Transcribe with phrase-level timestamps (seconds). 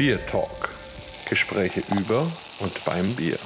[0.00, 0.70] Bier Talk.
[1.28, 2.26] Gespräche über
[2.60, 3.36] und beim Bier.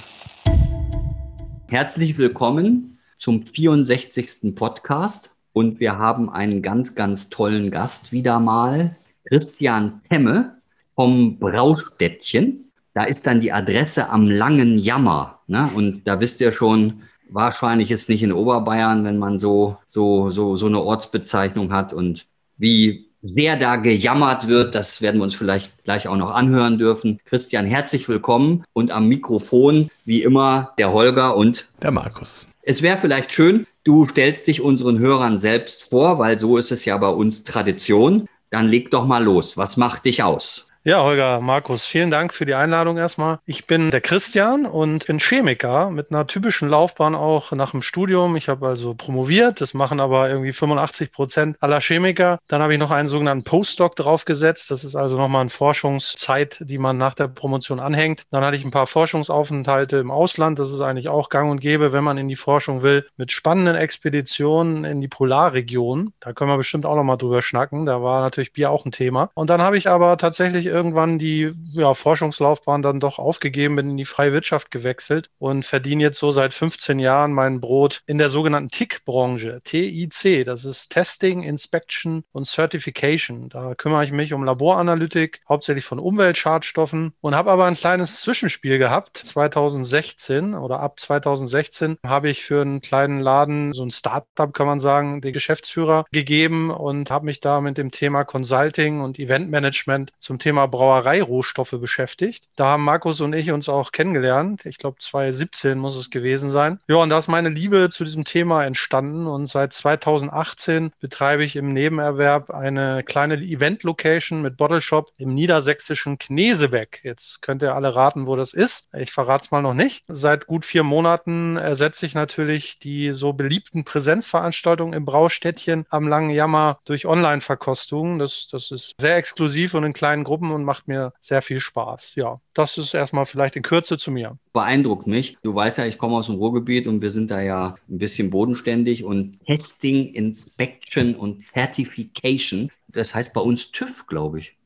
[1.66, 4.54] Herzlich willkommen zum 64.
[4.54, 8.94] Podcast und wir haben einen ganz, ganz tollen Gast wieder mal,
[9.24, 10.58] Christian Temme
[10.94, 12.70] vom Braustädtchen.
[12.94, 15.40] Da ist dann die Adresse am Langen Jammer.
[15.48, 15.68] Ne?
[15.74, 20.56] Und da wisst ihr schon, wahrscheinlich ist nicht in Oberbayern, wenn man so, so, so,
[20.56, 21.92] so eine Ortsbezeichnung hat.
[21.92, 24.74] Und wie sehr da gejammert wird.
[24.74, 27.18] Das werden wir uns vielleicht gleich auch noch anhören dürfen.
[27.24, 32.46] Christian, herzlich willkommen und am Mikrofon wie immer der Holger und der Markus.
[32.62, 36.84] Es wäre vielleicht schön, du stellst dich unseren Hörern selbst vor, weil so ist es
[36.84, 38.28] ja bei uns Tradition.
[38.50, 39.56] Dann leg doch mal los.
[39.56, 40.68] Was macht dich aus?
[40.86, 43.38] Ja, Holger, Markus, vielen Dank für die Einladung erstmal.
[43.46, 48.36] Ich bin der Christian und bin Chemiker mit einer typischen Laufbahn auch nach dem Studium.
[48.36, 52.38] Ich habe also promoviert, das machen aber irgendwie 85 Prozent aller Chemiker.
[52.48, 54.70] Dann habe ich noch einen sogenannten Postdoc draufgesetzt.
[54.70, 58.24] Das ist also nochmal eine Forschungszeit, die man nach der Promotion anhängt.
[58.30, 60.58] Dann hatte ich ein paar Forschungsaufenthalte im Ausland.
[60.58, 63.76] Das ist eigentlich auch gang und gäbe, wenn man in die Forschung will, mit spannenden
[63.76, 66.12] Expeditionen in die Polarregion.
[66.20, 67.86] Da können wir bestimmt auch nochmal drüber schnacken.
[67.86, 69.30] Da war natürlich Bier auch ein Thema.
[69.32, 73.96] Und dann habe ich aber tatsächlich irgendwann die ja, Forschungslaufbahn dann doch aufgegeben, bin in
[73.96, 78.28] die freie Wirtschaft gewechselt und verdiene jetzt so seit 15 Jahren mein Brot in der
[78.28, 83.48] sogenannten TIC-Branche, TIC, das ist Testing, Inspection und Certification.
[83.48, 88.78] Da kümmere ich mich um Laboranalytik, hauptsächlich von Umweltschadstoffen und habe aber ein kleines Zwischenspiel
[88.78, 89.18] gehabt.
[89.18, 94.80] 2016 oder ab 2016 habe ich für einen kleinen Laden, so ein Startup kann man
[94.80, 100.38] sagen, den Geschäftsführer gegeben und habe mich da mit dem Thema Consulting und Eventmanagement zum
[100.38, 102.44] Thema Thema Brauereirohstoffe beschäftigt.
[102.56, 104.64] Da haben Markus und ich uns auch kennengelernt.
[104.64, 106.80] Ich glaube, 2017 muss es gewesen sein.
[106.88, 109.26] Ja, und da ist meine Liebe zu diesem Thema entstanden.
[109.26, 116.18] Und seit 2018 betreibe ich im Nebenerwerb eine kleine Event-Location mit Bottle Shop im niedersächsischen
[116.18, 117.00] Knesebeck.
[117.02, 118.88] Jetzt könnt ihr alle raten, wo das ist.
[118.94, 120.04] Ich verrate es mal noch nicht.
[120.08, 126.30] Seit gut vier Monaten ersetze ich natürlich die so beliebten Präsenzveranstaltungen im Braustädtchen am Langen
[126.30, 128.18] Jammer durch Online-Verkostungen.
[128.18, 132.14] Das, das ist sehr exklusiv und in kleinen Gruppen und macht mir sehr viel Spaß.
[132.14, 134.38] Ja, das ist erstmal vielleicht in Kürze zu mir.
[134.52, 135.36] Beeindruckt mich.
[135.42, 138.30] Du weißt ja, ich komme aus dem Ruhrgebiet und wir sind da ja ein bisschen
[138.30, 144.56] bodenständig und Testing, Inspection und Certification, das heißt bei uns TÜV, glaube ich.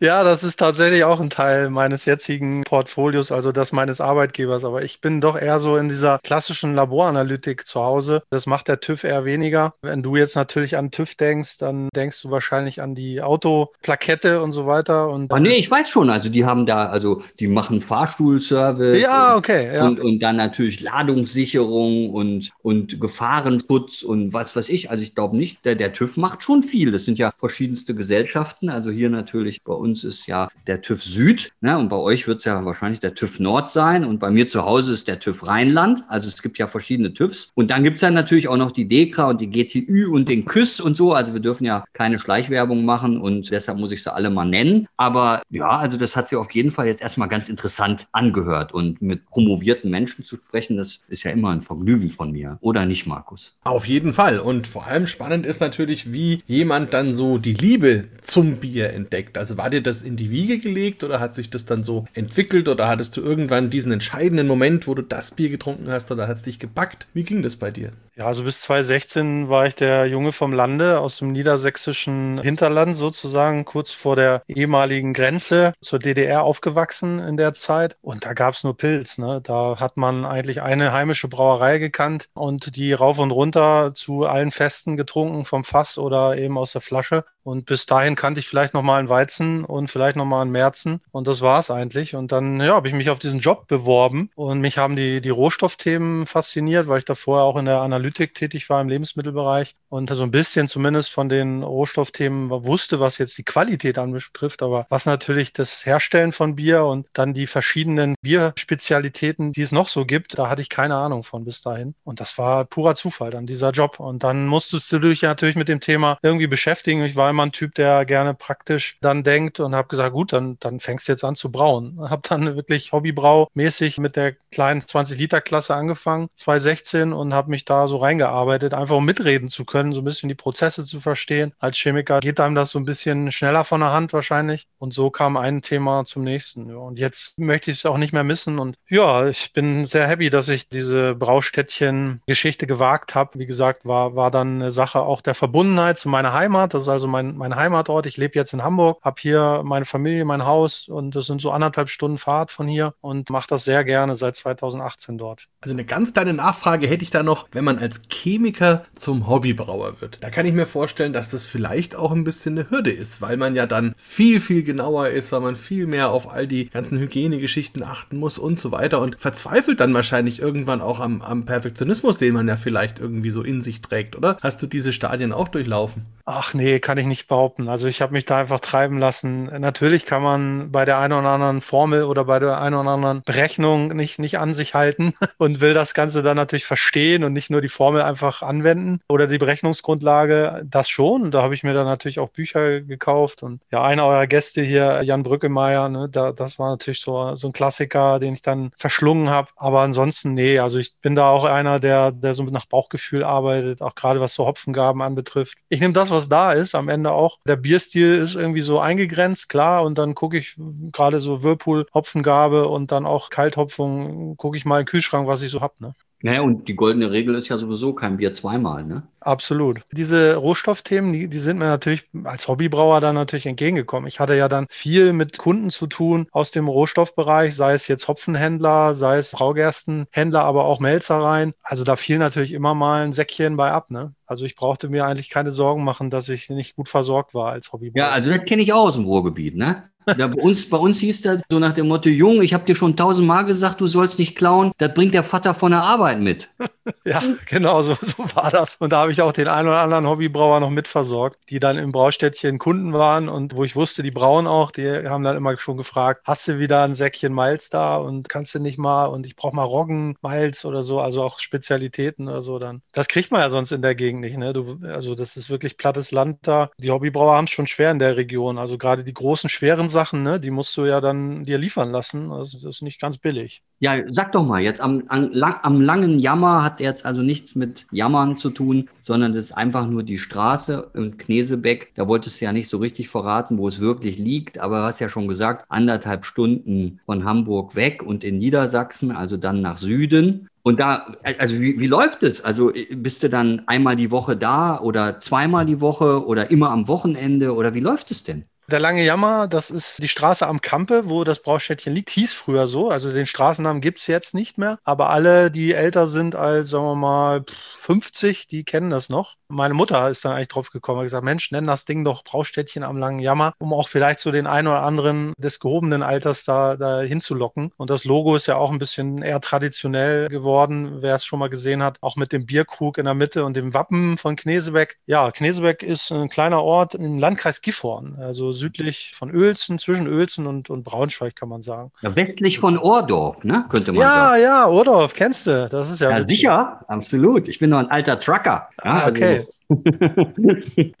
[0.00, 4.64] Ja, das ist tatsächlich auch ein Teil meines jetzigen Portfolios, also das meines Arbeitgebers.
[4.64, 8.22] Aber ich bin doch eher so in dieser klassischen Laboranalytik zu Hause.
[8.30, 9.74] Das macht der TÜV eher weniger.
[9.82, 14.52] Wenn du jetzt natürlich an TÜV denkst, dann denkst du wahrscheinlich an die Autoplakette und
[14.52, 15.08] so weiter.
[15.10, 16.10] Und oh, nee, ich weiß schon.
[16.10, 19.02] Also die haben da, also die machen Fahrstuhlservice.
[19.02, 19.74] Ja, okay.
[19.74, 19.86] Ja.
[19.86, 24.90] Und, und dann natürlich Ladungssicherung und, und Gefahrenschutz und was weiß ich.
[24.90, 26.90] Also ich glaube nicht, der, der TÜV macht schon viel.
[26.92, 28.70] Das sind ja verschiedenste Gesellschaften.
[28.70, 31.78] Also hier natürlich, bei uns ist ja der TÜV Süd ne?
[31.78, 34.64] und bei euch wird es ja wahrscheinlich der TÜV Nord sein und bei mir zu
[34.64, 36.02] Hause ist der TÜV Rheinland.
[36.08, 37.52] Also es gibt ja verschiedene TÜVs.
[37.54, 40.44] Und dann gibt es ja natürlich auch noch die DEKRA und die GTÜ und den
[40.44, 41.12] KÜS und so.
[41.12, 44.86] Also wir dürfen ja keine Schleichwerbung machen und deshalb muss ich sie alle mal nennen.
[44.96, 49.00] Aber ja, also das hat sich auf jeden Fall jetzt erstmal ganz interessant angehört und
[49.00, 52.58] mit promovierten Menschen zu sprechen, das ist ja immer ein Vergnügen von mir.
[52.60, 53.56] Oder nicht, Markus?
[53.64, 54.38] Auf jeden Fall.
[54.38, 59.38] Und vor allem spannend ist natürlich, wie jemand dann so die Liebe zum Bier entdeckt?
[59.38, 62.68] Also war dir das in die Wiege gelegt oder hat sich das dann so entwickelt
[62.68, 66.36] oder hattest du irgendwann diesen entscheidenden Moment, wo du das Bier getrunken hast oder hat
[66.36, 67.06] es dich gepackt?
[67.14, 67.92] Wie ging das bei dir?
[68.18, 73.64] Ja, also bis 2016 war ich der Junge vom Lande aus dem niedersächsischen Hinterland sozusagen,
[73.64, 77.96] kurz vor der ehemaligen Grenze zur DDR aufgewachsen in der Zeit.
[78.00, 79.18] Und da gab es nur Pilz.
[79.18, 79.40] Ne?
[79.40, 84.50] Da hat man eigentlich eine heimische Brauerei gekannt und die rauf und runter zu allen
[84.50, 87.24] Festen getrunken, vom Fass oder eben aus der Flasche.
[87.44, 90.50] Und bis dahin kannte ich vielleicht noch mal einen Weizen und vielleicht noch mal einen
[90.50, 91.00] Märzen.
[91.12, 92.16] Und das war es eigentlich.
[92.16, 95.30] Und dann ja, habe ich mich auf diesen Job beworben und mich haben die, die
[95.30, 100.10] Rohstoffthemen fasziniert, weil ich davor auch in der Analyse Analytik tätig war im Lebensmittelbereich und
[100.10, 105.06] so ein bisschen zumindest von den Rohstoffthemen wusste, was jetzt die Qualität anbetrifft, aber was
[105.06, 110.38] natürlich das Herstellen von Bier und dann die verschiedenen Bierspezialitäten, die es noch so gibt,
[110.38, 111.94] da hatte ich keine Ahnung von bis dahin.
[112.04, 114.00] Und das war purer Zufall dann, dieser Job.
[114.00, 117.04] Und dann musstest du dich natürlich mit dem Thema irgendwie beschäftigen.
[117.04, 120.58] Ich war immer ein Typ, der gerne praktisch dann denkt und habe gesagt, gut, dann,
[120.60, 121.98] dann fängst du jetzt an zu brauen.
[122.08, 127.98] Habe dann wirklich Hobbybrau-mäßig mit der kleinen 20-Liter-Klasse angefangen, 2016 und habe mich da so
[127.98, 131.52] reingearbeitet, einfach um mitreden zu können können, so ein bisschen die Prozesse zu verstehen.
[131.58, 134.66] Als Chemiker geht einem das so ein bisschen schneller von der Hand wahrscheinlich.
[134.78, 136.68] Und so kam ein Thema zum nächsten.
[136.68, 136.76] Ja.
[136.76, 138.58] Und jetzt möchte ich es auch nicht mehr missen.
[138.58, 143.38] Und ja, ich bin sehr happy, dass ich diese Braustädtchen-Geschichte gewagt habe.
[143.38, 146.74] Wie gesagt, war, war dann eine Sache auch der Verbundenheit zu meiner Heimat.
[146.74, 148.06] Das ist also mein, mein Heimatort.
[148.06, 151.52] Ich lebe jetzt in Hamburg, habe hier meine Familie, mein Haus und das sind so
[151.52, 155.46] anderthalb Stunden Fahrt von hier und mache das sehr gerne seit 2018 dort.
[155.60, 159.28] Also eine ganz kleine Nachfrage hätte ich da noch, wenn man als Chemiker zum
[159.68, 160.18] Hobbybrauer wird.
[160.22, 163.36] Da kann ich mir vorstellen, dass das vielleicht auch ein bisschen eine Hürde ist, weil
[163.36, 166.98] man ja dann viel, viel genauer ist, weil man viel mehr auf all die ganzen
[166.98, 172.18] Hygienegeschichten achten muss und so weiter und verzweifelt dann wahrscheinlich irgendwann auch am, am Perfektionismus,
[172.18, 174.38] den man ja vielleicht irgendwie so in sich trägt, oder?
[174.42, 176.06] Hast du diese Stadien auch durchlaufen?
[176.30, 177.68] Ach nee, kann ich nicht behaupten.
[177.70, 179.44] Also ich habe mich da einfach treiben lassen.
[179.46, 183.22] Natürlich kann man bei der einen oder anderen Formel oder bei der einen oder anderen
[183.22, 187.48] Berechnung nicht, nicht an sich halten und will das Ganze dann natürlich verstehen und nicht
[187.48, 190.62] nur die Formel einfach anwenden oder die Berechnungsgrundlage.
[190.68, 191.30] Das schon.
[191.30, 195.02] Da habe ich mir dann natürlich auch Bücher gekauft und ja, einer eurer Gäste hier,
[195.02, 199.30] Jan Brückemeier, ne, da, das war natürlich so, so ein Klassiker, den ich dann verschlungen
[199.30, 199.48] habe.
[199.56, 203.82] Aber ansonsten, nee, also ich bin da auch einer, der, der so nach Bauchgefühl arbeitet,
[203.82, 205.58] auch gerade was so Hopfengaben anbetrifft.
[205.68, 206.74] Ich nehme das, was da ist.
[206.74, 207.38] Am Ende auch.
[207.46, 209.82] Der Bierstil ist irgendwie so eingegrenzt, klar.
[209.84, 210.56] Und dann gucke ich
[210.92, 215.50] gerade so Whirlpool, Hopfengabe und dann auch Kalthopfung, gucke ich mal im Kühlschrank, was ich
[215.50, 215.74] so habe.
[215.80, 215.94] Ne?
[216.20, 219.04] Naja, und die goldene Regel ist ja sowieso kein Bier zweimal, ne?
[219.20, 219.82] Absolut.
[219.92, 224.08] Diese Rohstoffthemen, die, die sind mir natürlich als Hobbybrauer dann natürlich entgegengekommen.
[224.08, 228.08] Ich hatte ja dann viel mit Kunden zu tun aus dem Rohstoffbereich, sei es jetzt
[228.08, 231.52] Hopfenhändler, sei es Braugerstenhändler, aber auch Melzereien.
[231.62, 234.14] Also da fiel natürlich immer mal ein Säckchen bei ab, ne?
[234.26, 237.72] Also ich brauchte mir eigentlich keine Sorgen machen, dass ich nicht gut versorgt war als
[237.72, 238.06] Hobbybrauer.
[238.06, 239.84] Ja, also das kenne ich auch aus dem Ruhrgebiet, ne?
[240.16, 242.74] Ja, bei, uns, bei uns hieß das so nach dem Motto, Jung, ich habe dir
[242.74, 246.48] schon tausendmal gesagt, du sollst nicht klauen, das bringt der Vater von der Arbeit mit.
[247.04, 248.76] ja, genau, so, so war das.
[248.76, 251.92] Und da habe ich auch den einen oder anderen Hobbybrauer noch mitversorgt, die dann im
[251.92, 255.76] Braustädtchen Kunden waren und wo ich wusste, die brauen auch, die haben dann immer schon
[255.76, 259.36] gefragt, hast du wieder ein Säckchen Malz da und kannst du nicht mal und ich
[259.36, 262.82] brauche mal Roggen, Malz oder so, also auch Spezialitäten oder so dann.
[262.92, 264.52] Das kriegt man ja sonst in der Gegend nicht, ne?
[264.52, 266.70] Du, also das ist wirklich plattes Land da.
[266.78, 269.97] Die Hobbybrauer haben es schon schwer in der Region, also gerade die großen, schweren Sachen
[269.98, 272.30] Sachen, ne, die musst du ja dann dir liefern lassen.
[272.30, 273.62] Also das ist nicht ganz billig.
[273.80, 275.30] Ja, sag doch mal, jetzt am, am,
[275.62, 279.88] am langen Jammer hat jetzt also nichts mit Jammern zu tun, sondern das ist einfach
[279.88, 281.92] nur die Straße in Knesebeck.
[281.96, 285.00] Da wolltest du ja nicht so richtig verraten, wo es wirklich liegt, aber du hast
[285.00, 290.48] ja schon gesagt, anderthalb Stunden von Hamburg weg und in Niedersachsen, also dann nach Süden.
[290.62, 292.44] Und da, also wie, wie läuft es?
[292.44, 296.86] Also bist du dann einmal die Woche da oder zweimal die Woche oder immer am
[296.86, 298.44] Wochenende oder wie läuft es denn?
[298.70, 302.66] Der Lange Jammer, das ist die Straße am Kampe, wo das Braustädtchen liegt, hieß früher
[302.66, 302.90] so.
[302.90, 304.78] Also den Straßennamen gibt es jetzt nicht mehr.
[304.84, 307.44] Aber alle, die älter sind als, sagen wir mal,
[307.80, 309.36] 50, die kennen das noch.
[309.50, 312.82] Meine Mutter ist dann eigentlich drauf gekommen und gesagt, Mensch, nenn das Ding doch Braustädtchen
[312.82, 316.76] am Langen Jammer, um auch vielleicht so den einen oder anderen des gehobenen Alters da,
[316.76, 317.72] da hinzulocken.
[317.78, 321.48] Und das Logo ist ja auch ein bisschen eher traditionell geworden, wer es schon mal
[321.48, 324.98] gesehen hat, auch mit dem Bierkrug in der Mitte und dem Wappen von Knesebeck.
[325.06, 330.46] Ja, Knesebeck ist ein kleiner Ort im Landkreis Gifhorn, also südlich von Uelzen, zwischen Uelzen
[330.46, 331.90] und, und Braunschweig, kann man sagen.
[332.02, 333.64] Ja, westlich von Ohrdorf, ne?
[333.68, 334.42] Könnte man ja, sagen.
[334.42, 335.68] Ja, ja, Ohrdorf, kennst du.
[335.70, 336.10] Das ist ja.
[336.10, 337.48] Ja, sicher, absolut.
[337.48, 338.68] Ich bin noch ein alter Trucker.
[338.84, 339.38] Ja, ah, okay.
[339.38, 339.52] Also,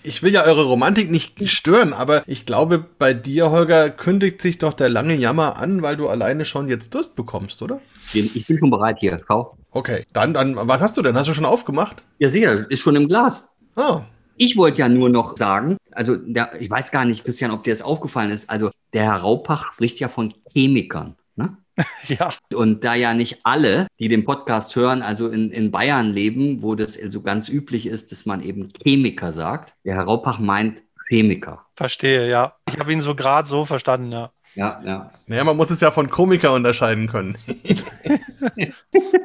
[0.02, 4.58] ich will ja eure Romantik nicht stören, aber ich glaube, bei dir, Holger, kündigt sich
[4.58, 7.80] doch der lange Jammer an, weil du alleine schon jetzt Durst bekommst, oder?
[8.12, 9.18] Ich bin schon bereit hier.
[9.18, 9.56] Kau.
[9.70, 11.16] Okay, dann, dann, was hast du denn?
[11.16, 12.02] Hast du schon aufgemacht?
[12.18, 13.48] Ja, sicher, ist schon im Glas.
[13.74, 14.02] Ah,
[14.38, 17.72] ich wollte ja nur noch sagen, also der, ich weiß gar nicht, Christian, ob dir
[17.72, 18.48] das aufgefallen ist.
[18.48, 21.16] Also der Herr Raupach spricht ja von Chemikern.
[21.36, 21.56] Ne?
[22.08, 22.32] Ja.
[22.54, 26.74] Und da ja nicht alle, die den Podcast hören, also in, in Bayern leben, wo
[26.74, 31.66] das so ganz üblich ist, dass man eben Chemiker sagt, der Herr Raupach meint Chemiker.
[31.76, 32.56] Verstehe, ja.
[32.68, 34.30] Ich habe ihn so gerade so verstanden, ja.
[34.54, 35.10] Ja, ja.
[35.26, 37.38] Naja, man muss es ja von Komiker unterscheiden können.
[38.56, 38.66] ja,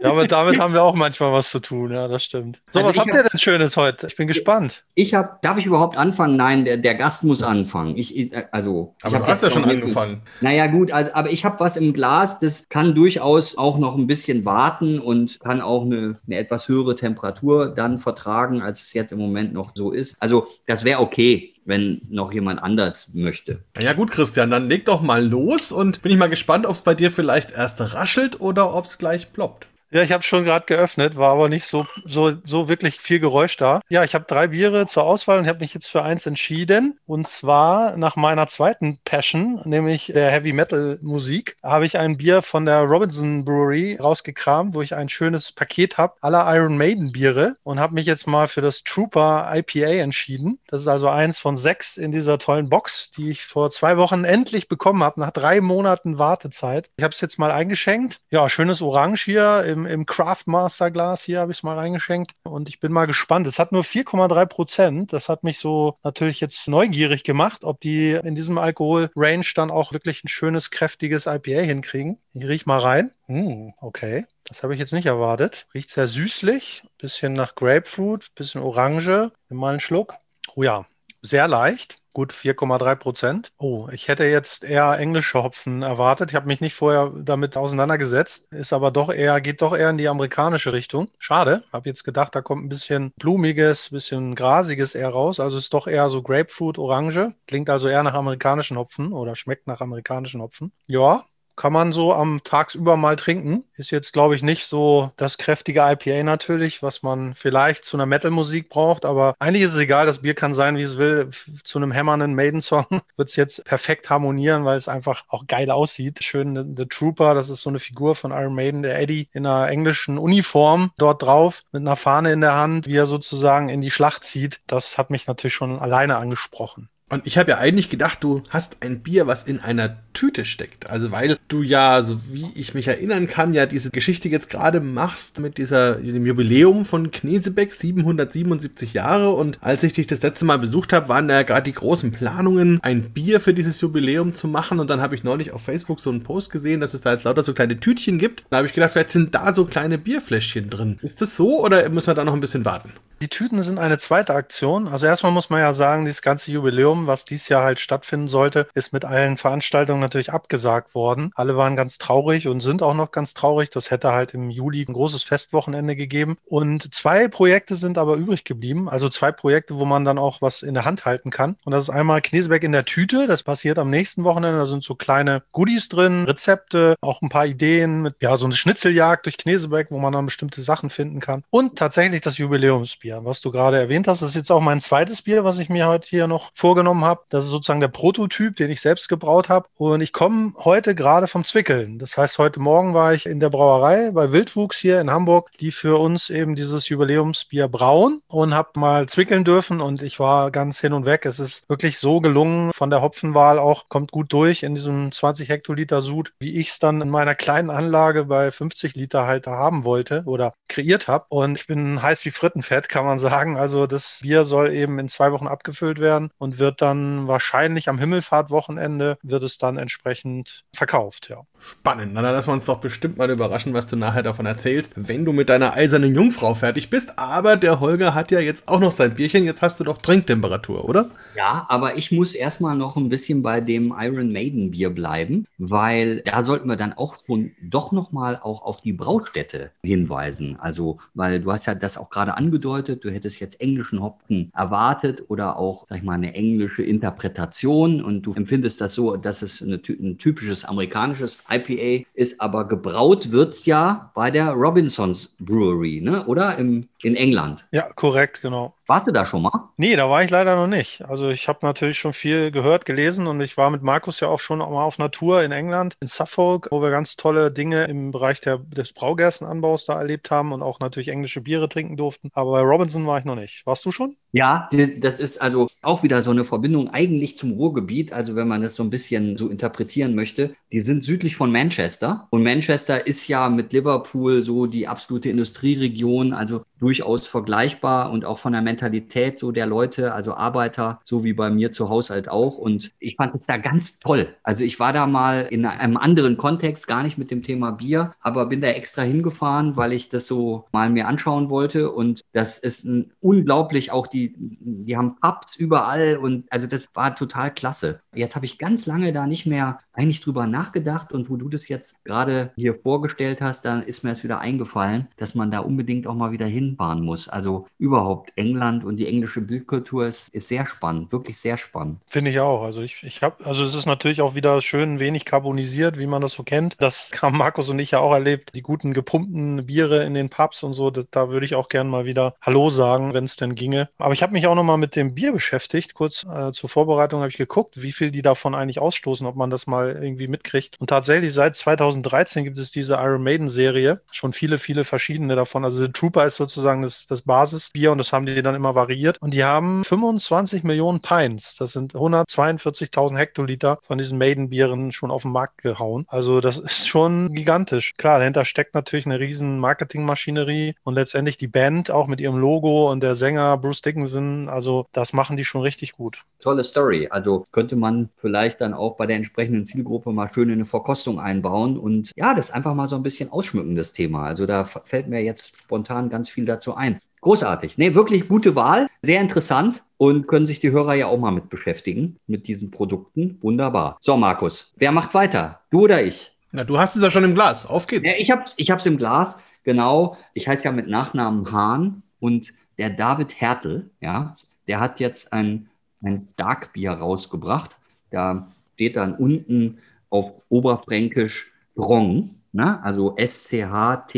[0.04, 2.62] aber damit haben wir auch manchmal was zu tun, ja, das stimmt.
[2.72, 4.08] So, also was habt hab, ihr denn Schönes heute?
[4.08, 4.84] Ich bin gespannt.
[4.96, 6.36] Ich habe, darf ich überhaupt anfangen?
[6.36, 7.98] Nein, der, der Gast muss anfangen.
[7.98, 10.22] Ich, also, aber ich du hast ja schon angefangen.
[10.42, 14.08] Naja, gut, also, aber ich habe was im Glas, das kann durchaus auch noch ein
[14.08, 19.12] bisschen warten und kann auch eine, eine etwas höhere Temperatur dann vertragen, als es jetzt
[19.12, 20.16] im Moment noch so ist.
[20.20, 23.64] Also, das wäre okay, wenn noch jemand anders möchte.
[23.80, 26.82] Ja, gut, Christian, dann leg doch mal los und bin ich mal gespannt, ob es
[26.82, 29.68] bei dir vielleicht erst raschelt oder ob es gleich ploppt.
[29.94, 33.58] Ja, ich habe schon gerade geöffnet, war aber nicht so, so, so wirklich viel Geräusch
[33.58, 33.80] da.
[33.90, 36.98] Ja, ich habe drei Biere zur Auswahl und habe mich jetzt für eins entschieden.
[37.06, 42.42] Und zwar nach meiner zweiten Passion, nämlich der Heavy Metal Musik, habe ich ein Bier
[42.42, 47.54] von der Robinson Brewery rausgekramt, wo ich ein schönes Paket habe, aller Iron Maiden Biere
[47.62, 50.58] und habe mich jetzt mal für das Trooper IPA entschieden.
[50.70, 54.24] Das ist also eins von sechs in dieser tollen Box, die ich vor zwei Wochen
[54.24, 56.90] endlich bekommen habe, nach drei Monaten Wartezeit.
[56.98, 58.22] Ich habe es jetzt mal eingeschenkt.
[58.32, 61.24] Ja, schönes Orange hier im, im Craft Master Glas.
[61.24, 63.48] Hier habe ich es mal reingeschenkt und ich bin mal gespannt.
[63.48, 65.14] Es hat nur 4,3 Prozent.
[65.14, 69.94] Das hat mich so natürlich jetzt neugierig gemacht, ob die in diesem Alkohol-Range dann auch
[69.94, 72.18] wirklich ein schönes, kräftiges IPA hinkriegen.
[72.34, 73.12] Ich riech mal rein.
[73.28, 74.26] Hm, okay.
[74.46, 75.68] Das habe ich jetzt nicht erwartet.
[75.74, 79.32] Riecht sehr süßlich, bisschen nach Grapefruit, bisschen Orange.
[79.50, 80.16] Nimm mal einen Schluck.
[80.56, 80.86] Oh ja,
[81.22, 81.98] sehr leicht.
[82.14, 83.52] Gut 4,3 Prozent.
[83.58, 86.30] Oh, ich hätte jetzt eher englische Hopfen erwartet.
[86.30, 88.52] Ich habe mich nicht vorher damit auseinandergesetzt.
[88.52, 91.10] Ist aber doch eher, geht doch eher in die amerikanische Richtung.
[91.18, 91.64] Schade.
[91.74, 95.40] Habe jetzt gedacht, da kommt ein bisschen blumiges, bisschen grasiges eher raus.
[95.40, 97.34] Also ist doch eher so Grapefruit, Orange.
[97.48, 100.72] Klingt also eher nach amerikanischen Hopfen oder schmeckt nach amerikanischen Hopfen.
[100.86, 103.64] Ja, kann man so am tagsüber mal trinken.
[103.76, 108.06] Ist jetzt, glaube ich, nicht so das kräftige IPA natürlich, was man vielleicht zu einer
[108.06, 111.30] Metal-Musik braucht, aber eigentlich ist es egal, das Bier kann sein, wie es will.
[111.64, 112.86] Zu einem hämmernden Maiden-Song
[113.18, 116.24] wird es jetzt perfekt harmonieren, weil es einfach auch geil aussieht.
[116.24, 119.70] Schön The Trooper, das ist so eine Figur von Iron Maiden, der Eddie in einer
[119.70, 123.92] englischen Uniform dort drauf, mit einer Fahne in der Hand, wie er sozusagen in die
[123.92, 124.62] Schlacht zieht.
[124.68, 126.90] Das hat mich natürlich schon alleine angesprochen.
[127.14, 130.90] Und ich habe ja eigentlich gedacht, du hast ein Bier, was in einer Tüte steckt.
[130.90, 134.80] Also weil du ja, so wie ich mich erinnern kann, ja diese Geschichte jetzt gerade
[134.80, 139.30] machst mit dieser dem Jubiläum von Knesebeck, 777 Jahre.
[139.30, 142.12] Und als ich dich das letzte Mal besucht habe, waren da ja gerade die großen
[142.12, 144.80] Planungen, ein Bier für dieses Jubiläum zu machen.
[144.80, 147.26] Und dann habe ich neulich auf Facebook so einen Post gesehen, dass es da jetzt
[147.26, 148.44] lauter so kleine Tütchen gibt.
[148.50, 150.98] Da habe ich gedacht, vielleicht sind da so kleine Bierfläschchen drin.
[151.04, 152.92] Ist das so oder müssen wir da noch ein bisschen warten?
[153.24, 154.90] Die Tüten sind eine zweite Aktion.
[154.90, 158.68] Also erstmal muss man ja sagen, dieses ganze Jubiläum, was dieses Jahr halt stattfinden sollte,
[158.74, 161.32] ist mit allen Veranstaltungen natürlich abgesagt worden.
[161.34, 163.70] Alle waren ganz traurig und sind auch noch ganz traurig.
[163.70, 166.36] Das hätte halt im Juli ein großes Festwochenende gegeben.
[166.44, 168.90] Und zwei Projekte sind aber übrig geblieben.
[168.90, 171.56] Also zwei Projekte, wo man dann auch was in der Hand halten kann.
[171.64, 173.26] Und das ist einmal Knesebeck in der Tüte.
[173.28, 174.58] Das passiert am nächsten Wochenende.
[174.58, 178.56] Da sind so kleine Goodies drin, Rezepte, auch ein paar Ideen mit, ja, so eine
[178.56, 181.46] Schnitzeljagd durch Knesebeck, wo man dann bestimmte Sachen finden kann.
[181.52, 183.13] Und tatsächlich das Jubiläumsbier.
[183.14, 184.22] Bier, was du gerade erwähnt hast.
[184.22, 187.22] Das ist jetzt auch mein zweites Bier, was ich mir heute hier noch vorgenommen habe.
[187.30, 189.68] Das ist sozusagen der Prototyp, den ich selbst gebraut habe.
[189.78, 192.00] Und ich komme heute gerade vom Zwickeln.
[192.00, 195.72] Das heißt, heute Morgen war ich in der Brauerei bei Wildwuchs hier in Hamburg, die
[195.72, 200.80] für uns eben dieses Jubiläumsbier brauen und habe mal zwickeln dürfen und ich war ganz
[200.80, 201.26] hin und weg.
[201.26, 205.50] Es ist wirklich so gelungen von der Hopfenwahl auch, kommt gut durch in diesem 20
[205.50, 209.84] Hektoliter Sud, wie ich es dann in meiner kleinen Anlage bei 50 Liter halt haben
[209.84, 211.26] wollte oder kreiert habe.
[211.30, 213.58] Und ich bin heiß wie Frittenfett, kann kann man sagen.
[213.58, 218.00] Also das Bier soll eben in zwei Wochen abgefüllt werden und wird dann wahrscheinlich am
[218.00, 221.42] Himmelfahrtwochenende wird es dann entsprechend verkauft, ja.
[221.60, 222.14] Spannend.
[222.14, 225.26] Na, dann lassen wir uns doch bestimmt mal überraschen, was du nachher davon erzählst, wenn
[225.26, 227.20] du mit deiner eisernen Jungfrau fertig bist.
[227.20, 229.44] Aber der Holger hat ja jetzt auch noch sein Bierchen.
[229.44, 231.10] Jetzt hast du doch Trinktemperatur, oder?
[231.36, 236.22] Ja, aber ich muss erstmal noch ein bisschen bei dem Iron Maiden Bier bleiben, weil
[236.22, 240.58] da sollten wir dann auch schon doch nochmal auch auf die Braustätte hinweisen.
[240.60, 245.24] Also, weil du hast ja das auch gerade angedeutet, du hättest jetzt englischen Hopfen erwartet
[245.28, 249.62] oder auch, sag ich mal, eine englische Interpretation und du empfindest das so, dass es
[249.62, 256.02] eine, ein typisches amerikanisches IPA ist, aber gebraut wird es ja bei der Robinsons Brewery,
[256.02, 256.26] ne?
[256.26, 256.58] oder?
[256.58, 257.66] Im, in England.
[257.72, 258.76] Ja, korrekt, genau.
[258.88, 259.70] Warst du da schon mal?
[259.78, 261.04] Nee, da war ich leider noch nicht.
[261.06, 264.40] Also ich habe natürlich schon viel gehört, gelesen und ich war mit Markus ja auch
[264.40, 268.42] schon mal auf Natur in England, in Suffolk, wo wir ganz tolle Dinge im Bereich
[268.42, 272.30] der, des Braugerstenanbaus da erlebt haben und auch natürlich englische Biere trinken durften.
[272.34, 273.66] Aber bei Robinson war ich noch nicht.
[273.66, 274.16] Warst du schon?
[274.36, 278.14] Ja, das ist also auch wieder so eine Verbindung eigentlich zum Ruhrgebiet.
[278.14, 282.28] Also wenn man das so ein bisschen so interpretieren möchte, die sind südlich von Manchester
[282.32, 288.40] und Manchester ist ja mit Liverpool so die absolute Industrieregion, also durchaus vergleichbar und auch
[288.40, 292.28] von der Mentalität so der Leute, also Arbeiter, so wie bei mir zu Hause halt
[292.28, 292.58] auch.
[292.58, 294.36] Und ich fand es da ganz toll.
[294.42, 298.14] Also ich war da mal in einem anderen Kontext, gar nicht mit dem Thema Bier,
[298.20, 301.92] aber bin da extra hingefahren, weil ich das so mal mir anschauen wollte.
[301.92, 307.16] Und das ist ein, unglaublich auch die die, haben Pubs überall und also das war
[307.16, 308.02] total klasse.
[308.14, 311.68] Jetzt habe ich ganz lange da nicht mehr eigentlich drüber nachgedacht und wo du das
[311.68, 316.08] jetzt gerade hier vorgestellt hast, dann ist mir es wieder eingefallen, dass man da unbedingt
[316.08, 317.30] auch mal wieder hinfahren muss.
[317.30, 322.00] Also überhaupt England und die englische Bildkultur ist, ist sehr spannend, wirklich sehr spannend.
[322.08, 322.64] Finde ich auch.
[322.64, 326.22] Also ich, ich habe, also es ist natürlich auch wieder schön wenig carbonisiert, wie man
[326.22, 326.76] das so kennt.
[326.80, 328.52] Das haben Markus und ich ja auch erlebt.
[328.56, 331.90] Die guten gepumpten Biere in den Pubs und so, da, da würde ich auch gerne
[331.90, 333.90] mal wieder Hallo sagen, wenn es denn ginge.
[333.98, 335.94] Aber ich habe mich auch noch mal mit dem Bier beschäftigt.
[335.94, 339.50] Kurz äh, zur Vorbereitung habe ich geguckt, wie viel die davon eigentlich ausstoßen, ob man
[339.50, 340.80] das mal irgendwie mitkriegt.
[340.80, 344.02] Und tatsächlich seit 2013 gibt es diese Iron Maiden Serie.
[344.12, 345.66] Schon viele, viele verschiedene davon.
[345.66, 349.18] Also The Trooper ist sozusagen das, das Basisbier und das haben die dann immer variiert.
[349.22, 351.56] Und die haben 25 Millionen Pints.
[351.56, 356.06] Das sind 142.000 Hektoliter von diesen Maiden-Bieren schon auf den Markt gehauen.
[356.08, 357.94] Also das ist schon gigantisch.
[357.98, 362.92] Klar, dahinter steckt natürlich eine riesen Marketingmaschinerie und letztendlich die Band auch mit ihrem Logo
[362.92, 364.03] und der Sänger Bruce Dickinson.
[364.50, 366.24] Also das machen die schon richtig gut.
[366.40, 367.08] Tolle Story.
[367.10, 371.20] Also könnte man vielleicht dann auch bei der entsprechenden Zielgruppe mal schön in eine Verkostung
[371.20, 374.26] einbauen und ja, das einfach mal so ein bisschen ausschmücken, das Thema.
[374.26, 377.00] Also da fällt mir jetzt spontan ganz viel dazu ein.
[377.22, 377.78] Großartig.
[377.78, 378.88] Nee, wirklich gute Wahl.
[379.02, 383.38] Sehr interessant und können sich die Hörer ja auch mal mit beschäftigen, mit diesen Produkten.
[383.42, 383.98] Wunderbar.
[384.02, 385.62] So, Markus, wer macht weiter?
[385.70, 386.34] Du oder ich?
[386.52, 387.66] Na, du hast es ja schon im Glas.
[387.66, 388.06] Auf geht's.
[388.06, 389.42] Ja, ich hab's, ich hab's im Glas.
[389.64, 390.18] Genau.
[390.34, 394.36] Ich heiße ja mit Nachnamen Hahn und der David Hertel, ja,
[394.68, 395.70] der hat jetzt ein,
[396.04, 397.78] ein Starkbier rausgebracht.
[398.12, 399.78] Da steht dann unten
[400.10, 402.84] auf Oberfränkisch Strong, ne?
[402.84, 404.10] also S-C-H-T-R-O-N-G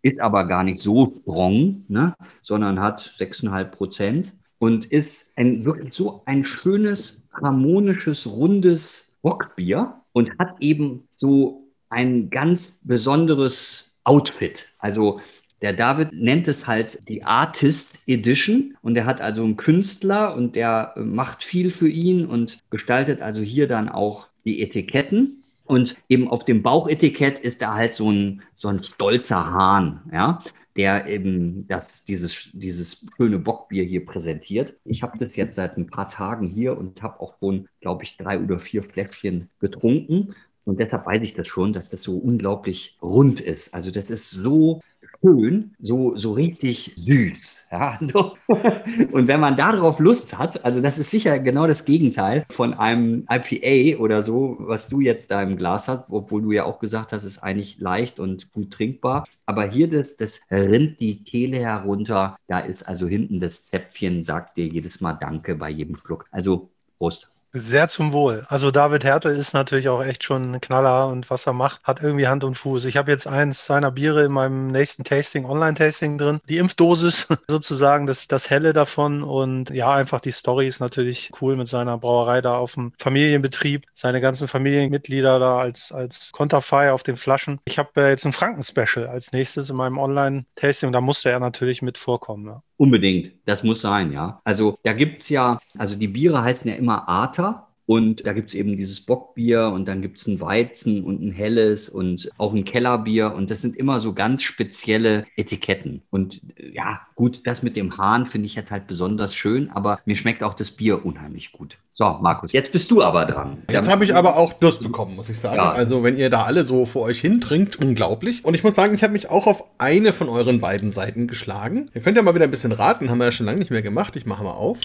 [0.00, 2.14] ist aber gar nicht so strong, ne?
[2.42, 10.38] sondern hat 6,5 Prozent und ist ein, wirklich so ein schönes, harmonisches, rundes Bockbier und
[10.38, 14.66] hat eben so ein ganz besonderes Outfit.
[14.78, 15.20] Also
[15.62, 20.54] der David nennt es halt die Artist Edition und er hat also einen Künstler und
[20.54, 25.40] der macht viel für ihn und gestaltet also hier dann auch die Etiketten.
[25.64, 30.38] Und eben auf dem Bauchetikett ist da halt so ein, so ein stolzer Hahn, ja,
[30.76, 34.76] der eben das, dieses, dieses schöne Bockbier hier präsentiert.
[34.84, 38.16] Ich habe das jetzt seit ein paar Tagen hier und habe auch schon, glaube ich,
[38.16, 40.34] drei oder vier Fläschchen getrunken.
[40.64, 43.72] Und deshalb weiß ich das schon, dass das so unglaublich rund ist.
[43.72, 44.82] Also das ist so
[45.26, 47.66] schön, so, so richtig süß.
[47.72, 47.98] Ja?
[49.12, 53.26] Und wenn man darauf Lust hat, also das ist sicher genau das Gegenteil von einem
[53.28, 57.12] IPA oder so, was du jetzt da im Glas hast, obwohl du ja auch gesagt
[57.12, 59.24] hast, ist eigentlich leicht und gut trinkbar.
[59.46, 62.36] Aber hier das, das rinnt die Kehle herunter.
[62.46, 66.26] Da ist also hinten das Zäpfchen, sagt dir jedes Mal Danke bei jedem Schluck.
[66.30, 67.35] Also Prost.
[67.58, 68.44] Sehr zum Wohl.
[68.48, 72.02] Also David Härte ist natürlich auch echt schon ein Knaller und was er macht, hat
[72.02, 72.84] irgendwie Hand und Fuß.
[72.86, 76.40] Ich habe jetzt eins seiner Biere in meinem nächsten Tasting, Online-Tasting drin.
[76.48, 81.56] Die Impfdosis sozusagen, das, das Helle davon und ja, einfach die Story ist natürlich cool
[81.56, 87.02] mit seiner Brauerei da auf dem Familienbetrieb, seine ganzen Familienmitglieder da als, als Konterfei auf
[87.02, 87.60] den Flaschen.
[87.64, 91.82] Ich habe äh, jetzt ein Franken-Special als nächstes in meinem Online-Tasting da musste er natürlich
[91.82, 92.46] mit vorkommen.
[92.46, 92.62] Ja.
[92.78, 94.40] Unbedingt, das muss sein, ja.
[94.44, 97.45] Also da gibt es ja, also die Biere heißen ja immer Arta.
[97.86, 101.30] Und da gibt es eben dieses Bockbier und dann gibt es ein Weizen und ein
[101.30, 103.32] helles und auch ein Kellerbier.
[103.34, 106.02] Und das sind immer so ganz spezielle Etiketten.
[106.10, 106.40] Und
[106.72, 110.42] ja, gut, das mit dem Hahn finde ich jetzt halt besonders schön, aber mir schmeckt
[110.42, 111.78] auch das Bier unheimlich gut.
[111.92, 113.62] So, Markus, jetzt bist du aber dran.
[113.70, 115.56] Jetzt habe ich aber auch Durst bekommen, muss ich sagen.
[115.56, 115.72] Ja.
[115.72, 118.44] Also, wenn ihr da alle so vor euch hintrinkt, unglaublich.
[118.44, 121.86] Und ich muss sagen, ich habe mich auch auf eine von euren beiden Seiten geschlagen.
[121.94, 123.80] Ihr könnt ja mal wieder ein bisschen raten, haben wir ja schon lange nicht mehr
[123.80, 124.14] gemacht.
[124.16, 124.78] Ich mache mal auf.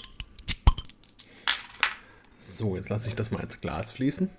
[2.61, 4.29] So, jetzt lasse ich das mal ins Glas fließen.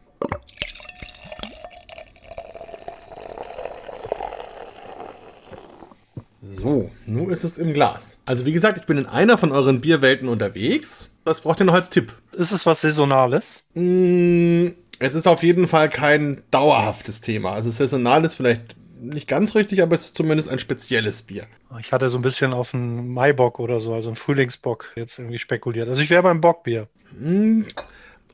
[6.41, 8.21] So, nun ist es im Glas.
[8.25, 11.13] Also wie gesagt, ich bin in einer von euren Bierwelten unterwegs.
[11.25, 12.17] Was braucht ihr noch als Tipp?
[12.31, 13.65] Ist es was Saisonales?
[13.75, 14.69] Mm,
[15.01, 17.55] es ist auf jeden Fall kein dauerhaftes Thema.
[17.55, 21.49] Also saisonal ist vielleicht nicht ganz richtig, aber es ist zumindest ein spezielles Bier.
[21.81, 25.41] Ich hatte so ein bisschen auf einen Maibock oder so, also einen Frühlingsbock jetzt irgendwie
[25.41, 25.89] spekuliert.
[25.89, 26.87] Also ich wäre beim Bockbier.
[27.19, 27.63] Mm,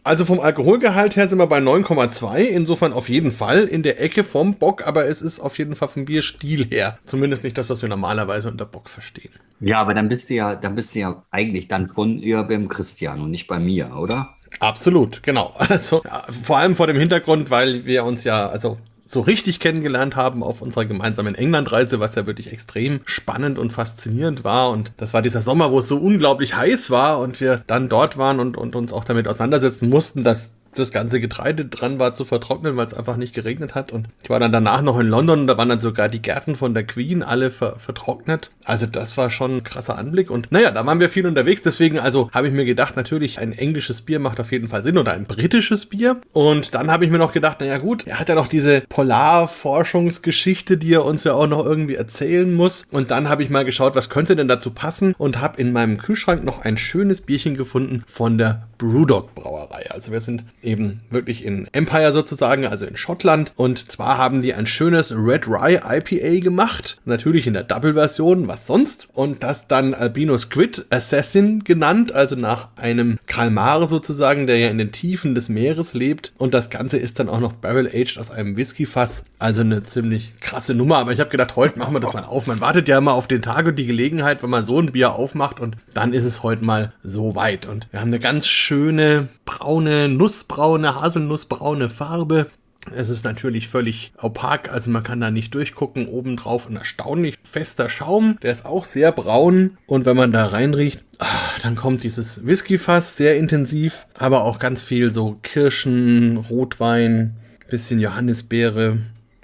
[0.08, 2.38] also vom Alkoholgehalt her sind wir bei 9,2.
[2.38, 5.88] Insofern auf jeden Fall in der Ecke vom Bock, aber es ist auf jeden Fall
[5.88, 6.98] vom Bierstil her.
[7.04, 9.30] Zumindest nicht das, was wir normalerweise unter Bock verstehen.
[9.60, 12.68] Ja, aber dann bist du ja, dann bist du ja eigentlich dann schon eher beim
[12.68, 14.34] Christian und nicht bei mir, oder?
[14.60, 15.54] Absolut, genau.
[15.58, 20.16] Also ja, vor allem vor dem Hintergrund, weil wir uns ja, also so richtig kennengelernt
[20.16, 24.70] haben auf unserer gemeinsamen Englandreise, was ja wirklich extrem spannend und faszinierend war.
[24.70, 28.18] Und das war dieser Sommer, wo es so unglaublich heiß war und wir dann dort
[28.18, 32.24] waren und, und uns auch damit auseinandersetzen mussten, dass das ganze Getreide dran war zu
[32.24, 33.92] vertrocknen, weil es einfach nicht geregnet hat.
[33.92, 36.74] Und ich war dann danach noch in London, da waren dann sogar die Gärten von
[36.74, 38.50] der Queen alle ver vertrocknet.
[38.64, 40.30] Also das war schon ein krasser Anblick.
[40.30, 41.62] Und naja, da waren wir viel unterwegs.
[41.62, 44.98] Deswegen also habe ich mir gedacht, natürlich ein englisches Bier macht auf jeden Fall Sinn
[44.98, 46.20] oder ein britisches Bier.
[46.32, 50.76] Und dann habe ich mir noch gedacht, naja gut, er hat ja noch diese Polarforschungsgeschichte,
[50.76, 52.86] die er uns ja auch noch irgendwie erzählen muss.
[52.90, 55.98] Und dann habe ich mal geschaut, was könnte denn dazu passen und habe in meinem
[55.98, 59.90] Kühlschrank noch ein schönes Bierchen gefunden von der Brewdog Brauerei.
[59.90, 63.52] Also wir sind eben wirklich in Empire sozusagen, also in Schottland.
[63.56, 67.00] Und zwar haben die ein schönes Red Rye IPA gemacht.
[67.04, 69.08] Natürlich in der Double-Version, was sonst.
[69.14, 74.78] Und das dann Albino Squid Assassin genannt, also nach einem Kalmar sozusagen, der ja in
[74.78, 76.32] den Tiefen des Meeres lebt.
[76.36, 79.24] Und das Ganze ist dann auch noch Barrel-Aged aus einem Whisky-Fass.
[79.38, 80.98] Also eine ziemlich krasse Nummer.
[80.98, 82.46] Aber ich habe gedacht, heute machen wir das mal auf.
[82.46, 85.14] Man wartet ja immer auf den Tag und die Gelegenheit, wenn man so ein Bier
[85.14, 85.60] aufmacht.
[85.60, 87.66] Und dann ist es heute mal so weit.
[87.66, 90.08] Und wir haben eine ganz schöne braune,
[90.48, 92.46] nussbraune, haselnussbraune Farbe.
[92.94, 96.08] Es ist natürlich völlig opak, also man kann da nicht durchgucken.
[96.08, 99.76] Obendrauf ein erstaunlich fester Schaum, der ist auch sehr braun.
[99.86, 104.80] Und wenn man da reinriecht, ach, dann kommt dieses Whiskyfass sehr intensiv, aber auch ganz
[104.82, 107.36] viel so Kirschen, Rotwein,
[107.68, 108.96] bisschen Johannisbeere,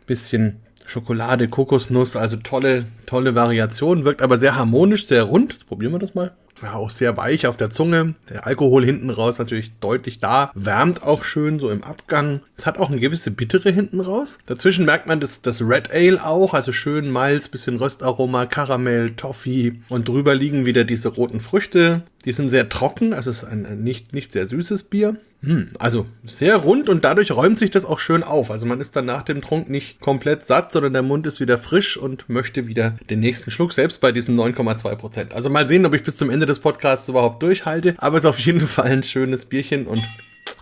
[0.06, 5.52] bisschen Schokolade, Kokosnuss, also tolle, tolle Variation, wirkt aber sehr harmonisch, sehr rund.
[5.52, 8.14] Jetzt probieren wir das mal ja, auch sehr weich auf der Zunge.
[8.28, 10.50] Der Alkohol hinten raus natürlich deutlich da.
[10.54, 12.40] Wärmt auch schön so im Abgang.
[12.56, 14.38] Es hat auch eine gewisse Bittere hinten raus.
[14.46, 16.54] Dazwischen merkt man das, das Red Ale auch.
[16.54, 19.74] Also schön Malz, bisschen Röstaroma, Karamell, Toffee.
[19.88, 22.02] Und drüber liegen wieder diese roten Früchte.
[22.24, 25.16] Die sind sehr trocken, also es ist ein, nicht, nicht sehr süßes Bier.
[25.42, 28.50] Hm, also sehr rund und dadurch räumt sich das auch schön auf.
[28.50, 31.58] Also man ist dann nach dem Trunk nicht komplett satt, sondern der Mund ist wieder
[31.58, 35.34] frisch und möchte wieder den nächsten Schluck, selbst bei diesen 9,2 Prozent.
[35.34, 37.94] Also mal sehen, ob ich bis zum Ende des Podcasts überhaupt durchhalte.
[37.98, 40.02] Aber es ist auf jeden Fall ein schönes Bierchen und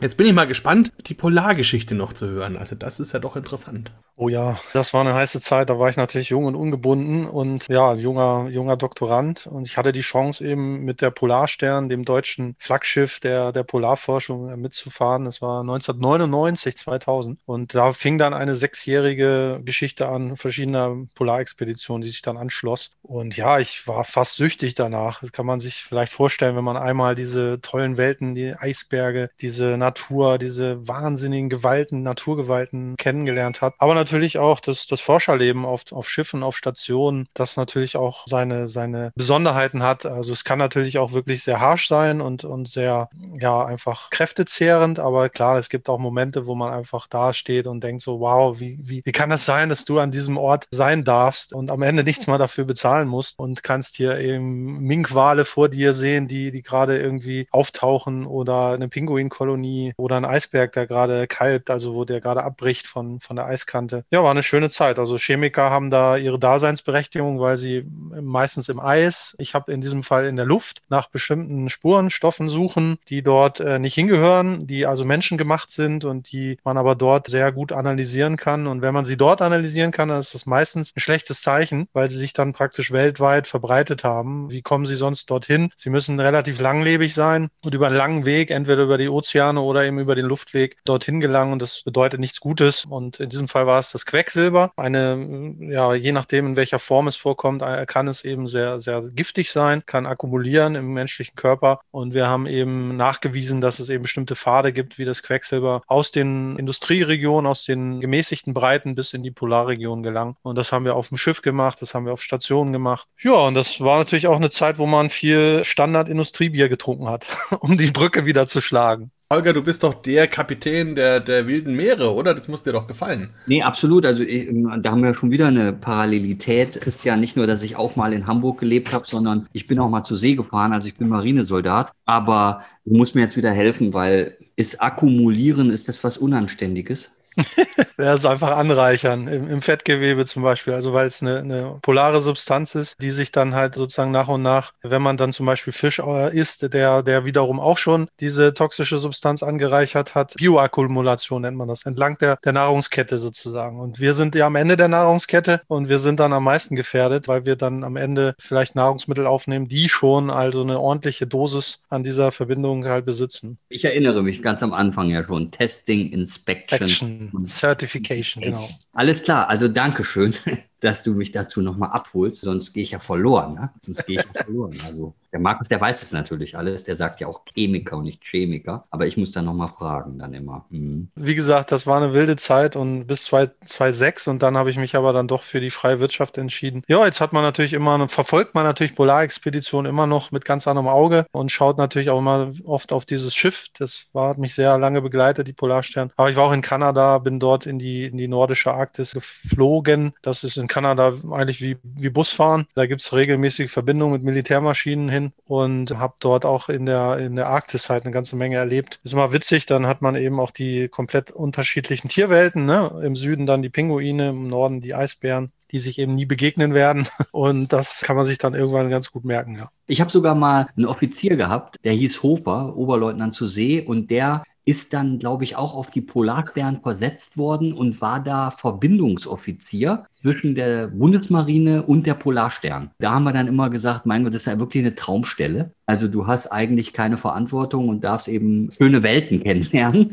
[0.01, 2.57] Jetzt bin ich mal gespannt, die Polargeschichte noch zu hören.
[2.57, 3.93] Also das ist ja doch interessant.
[4.15, 5.71] Oh ja, das war eine heiße Zeit.
[5.71, 9.47] Da war ich natürlich jung und ungebunden und ja, junger, junger Doktorand.
[9.47, 14.61] Und ich hatte die Chance eben mit der Polarstern, dem deutschen Flaggschiff der, der Polarforschung
[14.61, 15.25] mitzufahren.
[15.25, 17.41] Das war 1999, 2000.
[17.47, 22.91] Und da fing dann eine sechsjährige Geschichte an verschiedener Polarexpeditionen, die sich dann anschloss.
[23.01, 25.21] Und ja, ich war fast süchtig danach.
[25.21, 29.79] Das kann man sich vielleicht vorstellen, wenn man einmal diese tollen Welten, die Eisberge, diese
[29.79, 33.75] Natur, diese wahnsinnigen Gewalten, Naturgewalten kennengelernt hat.
[33.79, 38.69] Aber natürlich auch das, das Forscherleben auf, auf Schiffen, auf Stationen, das natürlich auch seine,
[38.69, 40.07] seine Besonderheiten hat.
[40.07, 43.09] Also es kann natürlich auch wirklich sehr harsch sein und, und sehr,
[43.41, 44.99] ja, einfach kräftezehrend.
[44.99, 48.59] Aber klar, es gibt auch Momente, wo man einfach da steht und denkt so, wow,
[48.59, 51.83] wie, wie, wie kann das sein, dass du an diesem Ort sein darfst und am
[51.83, 56.51] Ende nichts mal dafür bezahlen musst und kannst hier eben Minkwale vor dir sehen, die,
[56.51, 62.05] die gerade irgendwie auftauchen oder eine Pinguinkolonie oder ein Eisberg, der gerade kalbt, also wo
[62.05, 63.92] der gerade abbricht von, von der Eiskante.
[64.11, 64.99] Ja, war eine schöne Zeit.
[64.99, 67.85] Also Chemiker haben da ihre Daseinsberechtigung, weil sie
[68.21, 72.99] meistens im Eis, ich habe in diesem Fall in der Luft, nach bestimmten Spurenstoffen suchen,
[73.09, 77.53] die dort äh, nicht hingehören, die also menschengemacht sind und die man aber dort sehr
[77.53, 78.67] gut analysieren kann.
[78.67, 82.11] Und wenn man sie dort analysieren kann, dann ist das meistens ein schlechtes Zeichen, weil
[82.11, 84.51] sie sich dann praktisch weltweit verbreitet haben.
[84.51, 85.71] Wie kommen sie sonst dorthin?
[85.77, 89.85] Sie müssen relativ langlebig sein und über einen langen Weg, entweder über die Ozeane oder
[89.85, 91.53] eben über den Luftweg, dorthin gelangen.
[91.53, 92.85] Und das bedeutet nichts Gutes.
[92.85, 94.73] Und in diesem Fall war es das Quecksilber.
[94.77, 99.03] Eine, ja, je nachdem, in welcher Form es vorkommt, äh, kann es eben sehr, sehr
[99.03, 101.81] giftig sein, kann akkumulieren im menschlichen Körper.
[101.91, 106.11] Und wir haben eben nachgewiesen, dass es eben bestimmte Pfade gibt, wie das Quecksilber aus
[106.11, 110.37] den Industrieregionen, aus den gemäßigten Breiten bis in die Polarregion gelangt.
[110.43, 113.09] Und das haben wir auf dem Schiff gemacht, das haben wir auf Stationen gemacht.
[113.21, 117.27] Ja, und das war natürlich auch eine Zeit, wo man viel Standard-Industriebier getrunken hat,
[117.61, 119.11] um die Brücke wieder zu schlagen.
[119.33, 122.35] Holger, du bist doch der Kapitän der, der wilden Meere, oder?
[122.35, 123.31] Das muss dir doch gefallen.
[123.47, 124.05] Nee, absolut.
[124.05, 124.47] Also ich,
[124.81, 126.79] da haben wir schon wieder eine Parallelität.
[126.83, 129.89] Christian, nicht nur, dass ich auch mal in Hamburg gelebt habe, sondern ich bin auch
[129.89, 130.75] mal zur See gefahren.
[130.75, 131.93] Also ich bin Marinesoldat.
[132.05, 137.11] Aber du musst mir jetzt wieder helfen, weil ist Akkumulieren, ist das was Unanständiges?
[137.99, 140.75] ja, ist einfach anreichern im, im, Fettgewebe zum Beispiel.
[140.75, 144.43] Also weil es eine, eine, polare Substanz ist, die sich dann halt sozusagen nach und
[144.43, 148.55] nach, wenn man dann zum Beispiel Fisch äh, isst, der, der wiederum auch schon diese
[148.55, 153.81] toxische Substanz angereichert hat, Bioakkumulation nennt man das, entlang der, der Nahrungskette sozusagen.
[153.81, 157.29] Und wir sind ja am Ende der Nahrungskette und wir sind dann am meisten gefährdet,
[157.29, 162.05] weil wir dann am Ende vielleicht Nahrungsmittel aufnehmen, die schon also eine ordentliche Dosis an
[162.05, 163.59] dieser Verbindung halt besitzen.
[163.69, 165.51] Ich erinnere mich ganz am Anfang ja schon.
[165.51, 166.83] Testing, Inspection.
[166.83, 167.22] Action.
[167.47, 168.69] Certification, genau.
[168.93, 170.35] Alles klar, also danke schön,
[170.83, 173.55] dass du mich dazu nochmal abholst, sonst gehe ich ja verloren.
[173.55, 173.71] Ne?
[173.83, 174.77] Sonst gehe ich ja verloren.
[174.85, 176.83] Also Der Markus, der weiß es natürlich alles.
[176.85, 178.85] Der sagt ja auch Chemiker und nicht Chemiker.
[178.91, 180.67] Aber ich muss dann nochmal fragen, dann immer.
[180.71, 181.09] Mhm.
[181.15, 184.97] Wie gesagt, das war eine wilde Zeit und bis 2006 und dann habe ich mich
[184.97, 186.83] aber dann doch für die freie Wirtschaft entschieden.
[186.89, 190.89] Ja, jetzt hat man natürlich immer, verfolgt man natürlich Polarexpedition immer noch mit ganz anderem
[190.89, 193.69] Auge und schaut natürlich auch immer oft auf dieses Schiff.
[193.79, 196.11] Das war, hat mich sehr lange begleitet, die Polarstern.
[196.17, 200.13] Aber ich war auch in Kanada, bin dort in die, in die nordische Arktis geflogen.
[200.23, 202.67] Das ist in Kanada eigentlich wie, wie Busfahren.
[202.75, 207.37] Da gibt es regelmäßige Verbindungen mit Militärmaschinen hin und habe dort auch in der, in
[207.37, 208.99] der Arktis halt eine ganze Menge erlebt.
[209.05, 212.65] Ist immer witzig, dann hat man eben auch die komplett unterschiedlichen Tierwelten.
[212.65, 213.03] Ne?
[213.05, 217.09] Im Süden dann die Pinguine, im Norden die Eisbären die sich eben nie begegnen werden.
[217.33, 219.71] Und das kann man sich dann irgendwann ganz gut merken, ja.
[219.87, 224.43] Ich habe sogar mal einen Offizier gehabt, der hieß Hofer, Oberleutnant zur See, und der
[224.65, 230.55] ist dann, glaube ich, auch auf die Polarstern versetzt worden und war da Verbindungsoffizier zwischen
[230.55, 232.91] der Bundesmarine und der Polarstern.
[232.99, 235.75] Da haben wir dann immer gesagt, mein Gott, das ist ja wirklich eine Traumstelle.
[235.93, 240.11] Also du hast eigentlich keine Verantwortung und darfst eben schöne Welten kennenlernen.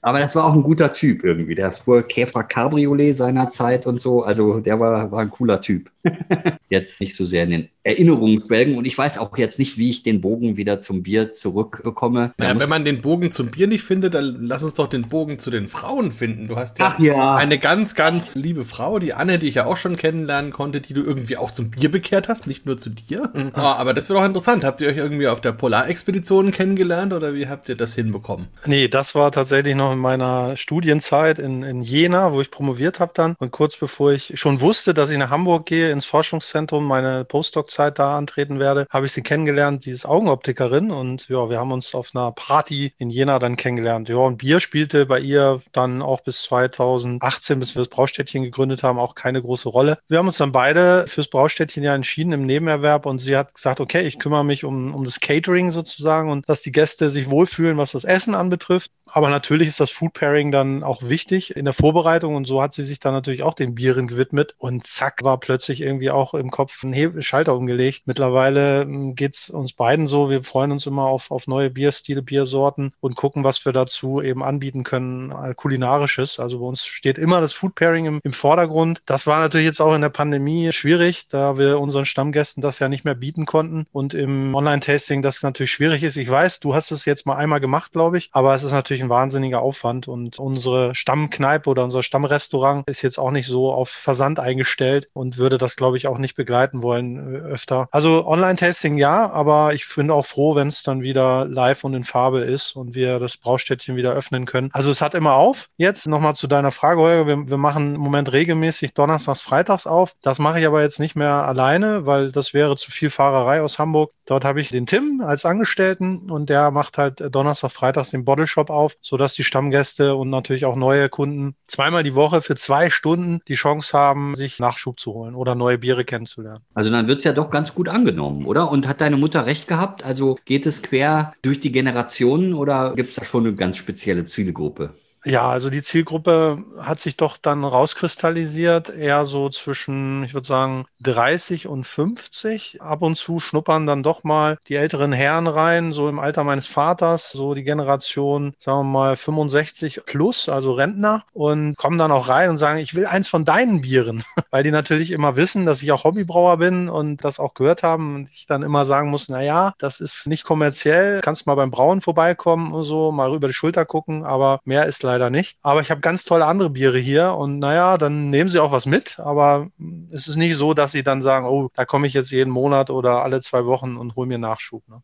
[0.00, 1.54] Aber das war auch ein guter Typ irgendwie.
[1.54, 4.22] Der fuhr Käfer Cabriolet seinerzeit und so.
[4.22, 5.90] Also der war, war ein cooler Typ.
[6.70, 8.76] Jetzt nicht so sehr in den Erinnerungswelgen.
[8.76, 12.32] Und ich weiß auch jetzt nicht, wie ich den Bogen wieder zum Bier zurückbekomme.
[12.40, 15.38] Ja, wenn man den Bogen zum Bier nicht findet, dann lass uns doch den Bogen
[15.38, 16.48] zu den Frauen finden.
[16.48, 19.76] Du hast ja, ja, eine ganz, ganz liebe Frau, die Anne, die ich ja auch
[19.76, 23.30] schon kennenlernen konnte, die du irgendwie auch zum Bier bekehrt hast, nicht nur zu dir.
[23.32, 23.52] Mhm.
[23.54, 24.64] Oh, aber das wäre doch interessant.
[24.64, 28.48] Habt ihr euch irgendwie auf der Polarexpedition kennengelernt oder wie habt ihr das hinbekommen?
[28.64, 33.12] Nee, das war tatsächlich noch in meiner Studienzeit in, in Jena, wo ich promoviert habe
[33.14, 33.36] dann.
[33.38, 37.98] Und kurz bevor ich schon wusste, dass ich nach Hamburg gehe, ins Forschungszentrum, meine Postdoc-Zeit
[37.98, 40.90] da antreten werde, habe ich sie kennengelernt, dieses Augenoptikerin.
[40.90, 44.08] Und ja, wir haben uns auf einer Party in Jena dann kennengelernt.
[44.08, 48.82] Ja, und Bier spielte bei ihr dann auch bis 2018, bis wir das Braustädtchen gegründet
[48.82, 49.98] haben, auch keine große Rolle.
[50.08, 53.80] Wir haben uns dann beide fürs Braustädtchen ja entschieden im Nebenerwerb und sie hat gesagt,
[53.80, 57.78] okay, ich kümmere mich um, um das Catering sozusagen und dass die Gäste sich wohlfühlen,
[57.78, 58.90] was das Essen anbetrifft.
[59.12, 62.72] Aber natürlich ist das Food Pairing dann auch wichtig in der Vorbereitung und so hat
[62.72, 66.50] sie sich dann natürlich auch den Bieren gewidmet und zack war plötzlich irgendwie auch im
[66.50, 68.02] Kopf ein Hebel, Schalter umgelegt.
[68.06, 72.22] Mittlerweile hm, geht es uns beiden so, wir freuen uns immer auf, auf neue Bierstile,
[72.22, 76.40] Biersorten und gucken, was wir dazu eben anbieten können, äh, kulinarisches.
[76.40, 79.02] Also bei uns steht immer das Food Pairing im, im Vordergrund.
[79.06, 82.88] Das war natürlich jetzt auch in der Pandemie schwierig, da wir unseren Stammgästen das ja
[82.88, 86.16] nicht mehr bieten konnten und im Online-Tasting das natürlich schwierig ist.
[86.16, 88.95] Ich weiß, du hast es jetzt mal einmal gemacht, glaube ich, aber es ist natürlich
[88.96, 93.72] natürlich ein wahnsinniger Aufwand und unsere Stammkneipe oder unser Stammrestaurant ist jetzt auch nicht so
[93.72, 97.88] auf Versand eingestellt und würde das, glaube ich, auch nicht begleiten wollen äh, öfter.
[97.90, 102.04] Also Online-Tasting ja, aber ich finde auch froh, wenn es dann wieder live und in
[102.04, 104.70] Farbe ist und wir das Braustädtchen wieder öffnen können.
[104.72, 105.68] Also es hat immer auf.
[105.76, 107.26] Jetzt nochmal zu deiner Frage, Holger.
[107.26, 110.14] Wir, wir machen im Moment regelmäßig donnerstags, freitags auf.
[110.22, 113.78] Das mache ich aber jetzt nicht mehr alleine, weil das wäre zu viel Fahrerei aus
[113.78, 114.12] Hamburg.
[114.24, 118.70] Dort habe ich den Tim als Angestellten und der macht halt Donnerstag, freitags den Bodyshop
[118.70, 122.90] auf auf, sodass die Stammgäste und natürlich auch neue Kunden zweimal die Woche für zwei
[122.90, 126.64] Stunden die Chance haben, sich Nachschub zu holen oder neue Biere kennenzulernen.
[126.74, 128.70] Also dann wird es ja doch ganz gut angenommen, oder?
[128.70, 130.04] Und hat deine Mutter recht gehabt?
[130.04, 134.24] Also geht es quer durch die Generationen oder gibt es da schon eine ganz spezielle
[134.24, 134.94] Zielgruppe?
[135.28, 140.86] Ja, also die Zielgruppe hat sich doch dann rauskristallisiert, eher so zwischen, ich würde sagen,
[141.00, 142.80] 30 und 50.
[142.80, 146.68] Ab und zu schnuppern dann doch mal die älteren Herren rein, so im Alter meines
[146.68, 152.28] Vaters, so die Generation, sagen wir mal, 65 plus, also Rentner, und kommen dann auch
[152.28, 155.82] rein und sagen, ich will eins von deinen Bieren, weil die natürlich immer wissen, dass
[155.82, 159.28] ich auch Hobbybrauer bin und das auch gehört haben und ich dann immer sagen muss,
[159.28, 163.48] na ja, das ist nicht kommerziell, kannst mal beim Brauen vorbeikommen und so, mal über
[163.48, 165.58] die Schulter gucken, aber mehr ist leider leider nicht.
[165.62, 168.86] Aber ich habe ganz tolle andere Biere hier und naja, dann nehmen sie auch was
[168.86, 169.18] mit.
[169.18, 169.68] Aber
[170.10, 172.90] es ist nicht so, dass sie dann sagen, oh, da komme ich jetzt jeden Monat
[172.90, 174.86] oder alle zwei Wochen und hole mir Nachschub.
[174.88, 175.02] Ne?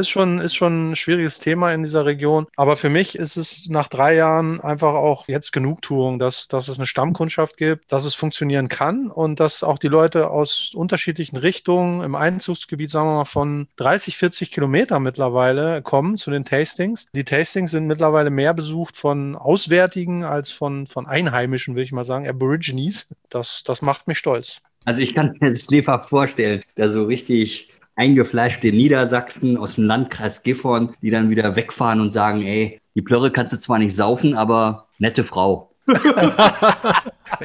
[0.00, 2.46] Ist schon, ist schon ein schwieriges Thema in dieser Region.
[2.56, 6.78] Aber für mich ist es nach drei Jahren einfach auch jetzt Genugtuung, dass, dass es
[6.78, 12.02] eine Stammkundschaft gibt, dass es funktionieren kann und dass auch die Leute aus unterschiedlichen Richtungen
[12.02, 17.06] im Einzugsgebiet, sagen wir mal, von 30, 40 Kilometern mittlerweile kommen zu den Tastings.
[17.12, 22.04] Die Tastings sind mittlerweile mehr besucht von Auswärtigen als von, von Einheimischen, will ich mal
[22.04, 23.08] sagen, Aborigines.
[23.28, 24.60] Das, das macht mich stolz.
[24.84, 30.42] Also ich kann mir das Lefer vorstellen, der so richtig eingefleischte Niedersachsen aus dem Landkreis
[30.42, 34.34] Gifhorn, die dann wieder wegfahren und sagen, ey, die Plörre kannst du zwar nicht saufen,
[34.34, 35.73] aber nette Frau.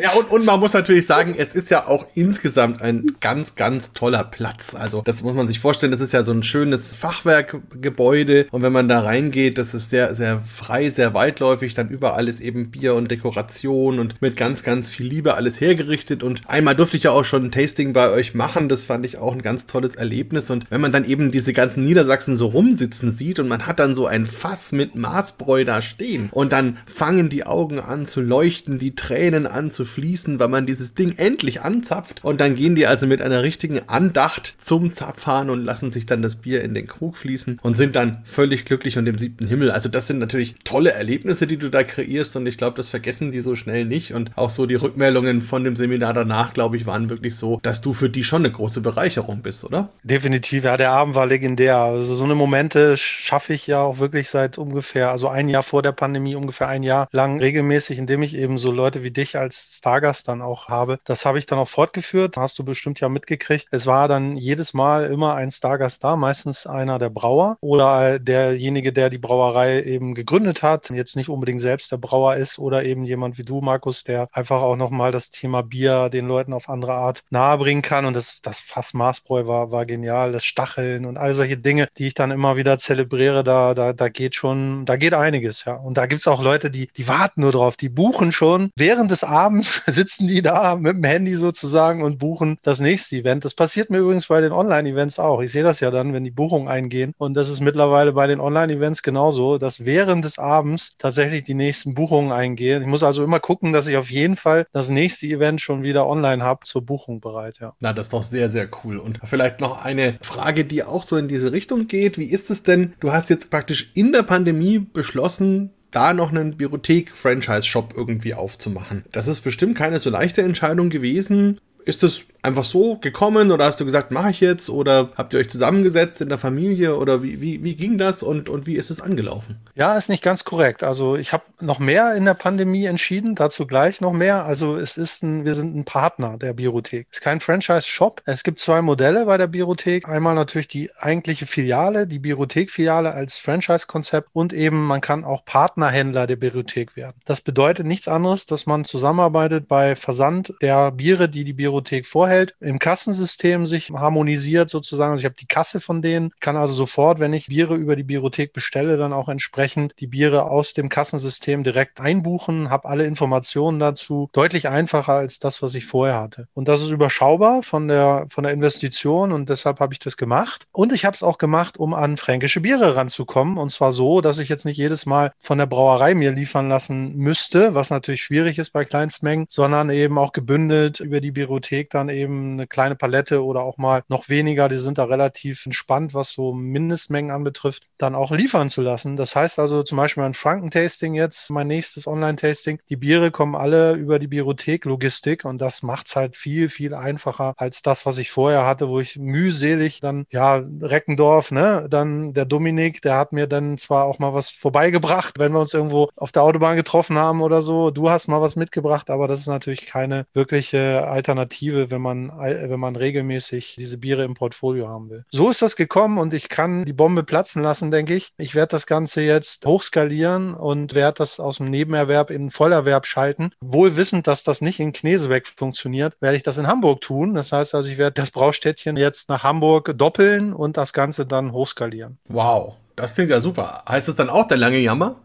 [0.01, 3.93] Ja, und, und man muss natürlich sagen, es ist ja auch insgesamt ein ganz, ganz
[3.93, 4.75] toller Platz.
[4.75, 8.47] Also, das muss man sich vorstellen, das ist ja so ein schönes Fachwerkgebäude.
[8.51, 11.73] Und wenn man da reingeht, das ist sehr, sehr frei, sehr weitläufig.
[11.73, 16.23] Dann überall ist eben Bier und Dekoration und mit ganz, ganz viel Liebe alles hergerichtet.
[16.23, 18.69] Und einmal durfte ich ja auch schon ein Tasting bei euch machen.
[18.69, 20.51] Das fand ich auch ein ganz tolles Erlebnis.
[20.51, 23.95] Und wenn man dann eben diese ganzen Niedersachsen so rumsitzen sieht und man hat dann
[23.95, 28.77] so ein Fass mit Maßbräu da stehen und dann fangen die Augen an zu leuchten,
[28.77, 32.85] die Tränen an zu fließen, weil man dieses Ding endlich anzapft und dann gehen die
[32.85, 36.85] also mit einer richtigen Andacht zum Zapfhahn und lassen sich dann das Bier in den
[36.85, 39.71] Krug fließen und sind dann völlig glücklich und im siebten Himmel.
[39.71, 43.31] Also das sind natürlich tolle Erlebnisse, die du da kreierst und ich glaube, das vergessen
[43.31, 46.85] die so schnell nicht und auch so die Rückmeldungen von dem Seminar danach, glaube ich,
[46.85, 49.89] waren wirklich so, dass du für die schon eine große Bereicherung bist, oder?
[50.03, 51.77] Definitiv, ja, der Abend war legendär.
[51.77, 55.81] Also so eine Momente schaffe ich ja auch wirklich seit ungefähr, also ein Jahr vor
[55.81, 59.77] der Pandemie, ungefähr ein Jahr lang regelmäßig, indem ich eben so Leute wie dich als
[59.77, 60.99] Stargast dann auch habe.
[61.05, 63.67] Das habe ich dann auch fortgeführt, hast du bestimmt ja mitgekriegt.
[63.71, 68.91] Es war dann jedes Mal immer ein Stargast da, meistens einer der Brauer oder derjenige,
[68.91, 73.05] der die Brauerei eben gegründet hat, jetzt nicht unbedingt selbst der Brauer ist oder eben
[73.05, 76.93] jemand wie du, Markus, der einfach auch nochmal das Thema Bier den Leuten auf andere
[76.95, 78.05] Art nahebringen kann.
[78.05, 82.07] Und das, das Fass Maßbräu war, war genial, das Stacheln und all solche Dinge, die
[82.07, 85.75] ich dann immer wieder zelebriere, da, da, da geht schon, da geht einiges, ja.
[85.75, 89.11] Und da gibt es auch Leute, die, die warten nur drauf, die buchen schon während
[89.11, 93.45] des Abends sitzen die da mit dem Handy sozusagen und buchen das nächste Event.
[93.45, 95.41] Das passiert mir übrigens bei den Online-Events auch.
[95.41, 97.13] Ich sehe das ja dann, wenn die Buchungen eingehen.
[97.17, 101.93] Und das ist mittlerweile bei den Online-Events genauso, dass während des Abends tatsächlich die nächsten
[101.93, 102.81] Buchungen eingehen.
[102.81, 106.07] Ich muss also immer gucken, dass ich auf jeden Fall das nächste Event schon wieder
[106.07, 107.57] online habe, zur Buchung bereit.
[107.59, 107.73] Ja.
[107.79, 108.97] Na, das ist doch sehr, sehr cool.
[108.97, 112.17] Und vielleicht noch eine Frage, die auch so in diese Richtung geht.
[112.17, 112.93] Wie ist es denn?
[112.99, 119.05] Du hast jetzt praktisch in der Pandemie beschlossen, da noch einen Biothek-Franchise-Shop irgendwie aufzumachen.
[119.11, 121.59] Das ist bestimmt keine so leichte Entscheidung gewesen.
[121.85, 125.39] Ist es einfach so gekommen oder hast du gesagt, mache ich jetzt oder habt ihr
[125.39, 128.89] euch zusammengesetzt in der Familie oder wie, wie, wie ging das und, und wie ist
[128.89, 129.59] es angelaufen?
[129.75, 130.83] Ja, ist nicht ganz korrekt.
[130.83, 134.45] Also ich habe noch mehr in der Pandemie entschieden, dazu gleich noch mehr.
[134.45, 137.07] Also es ist ein, wir sind ein Partner der Biothek.
[137.11, 138.21] Es ist kein Franchise-Shop.
[138.25, 140.07] Es gibt zwei Modelle bei der Biothek.
[140.07, 146.25] Einmal natürlich die eigentliche Filiale, die Biothek-Filiale als Franchise-Konzept und eben man kann auch Partnerhändler
[146.27, 147.17] der Biothek werden.
[147.25, 152.28] Das bedeutet nichts anderes, dass man zusammenarbeitet bei Versand der Biere, die die Biothek vorher
[152.29, 155.11] vorhält, im Kassensystem sich harmonisiert sozusagen.
[155.11, 158.03] Also ich habe die Kasse von denen, kann also sofort, wenn ich Biere über die
[158.03, 163.79] Biothek bestelle, dann auch entsprechend die Biere aus dem Kassensystem direkt einbuchen, habe alle Informationen
[163.79, 164.29] dazu.
[164.31, 166.47] Deutlich einfacher als das, was ich vorher hatte.
[166.53, 170.67] Und das ist überschaubar von der, von der Investition und deshalb habe ich das gemacht.
[170.71, 173.57] Und ich habe es auch gemacht, um an fränkische Biere ranzukommen.
[173.57, 177.15] Und zwar so, dass ich jetzt nicht jedes Mal von der Brauerei mir liefern lassen
[177.15, 182.09] müsste, was natürlich schwierig ist bei Kleinstmengen, sondern eben auch gebündelt über die Biothek dann
[182.09, 186.13] eben eben eine kleine Palette oder auch mal noch weniger, die sind da relativ entspannt,
[186.13, 189.15] was so Mindestmengen anbetrifft, dann auch liefern zu lassen.
[189.15, 193.93] Das heißt also zum Beispiel mein Franken-Tasting jetzt, mein nächstes Online-Tasting, die Biere kommen alle
[193.93, 198.31] über die Biothek-Logistik und das macht es halt viel, viel einfacher als das, was ich
[198.31, 203.47] vorher hatte, wo ich mühselig dann, ja, Reckendorf, ne, dann der Dominik, der hat mir
[203.47, 207.41] dann zwar auch mal was vorbeigebracht, wenn wir uns irgendwo auf der Autobahn getroffen haben
[207.41, 212.01] oder so, du hast mal was mitgebracht, aber das ist natürlich keine wirkliche Alternative, wenn
[212.01, 215.25] man man, wenn man regelmäßig diese Biere im Portfolio haben will.
[215.31, 218.33] So ist das gekommen und ich kann die Bombe platzen lassen, denke ich.
[218.37, 223.51] Ich werde das Ganze jetzt hochskalieren und werde das aus dem Nebenerwerb in Vollerwerb schalten.
[223.61, 227.33] Wohl wissend, dass das nicht in Knesebeck funktioniert, werde ich das in Hamburg tun.
[227.33, 231.51] Das heißt also, ich werde das Braustädtchen jetzt nach Hamburg doppeln und das Ganze dann
[231.51, 232.17] hochskalieren.
[232.27, 232.75] Wow.
[232.99, 233.83] Das klingt ja super.
[233.87, 235.15] Heißt es dann auch der lange Jammer?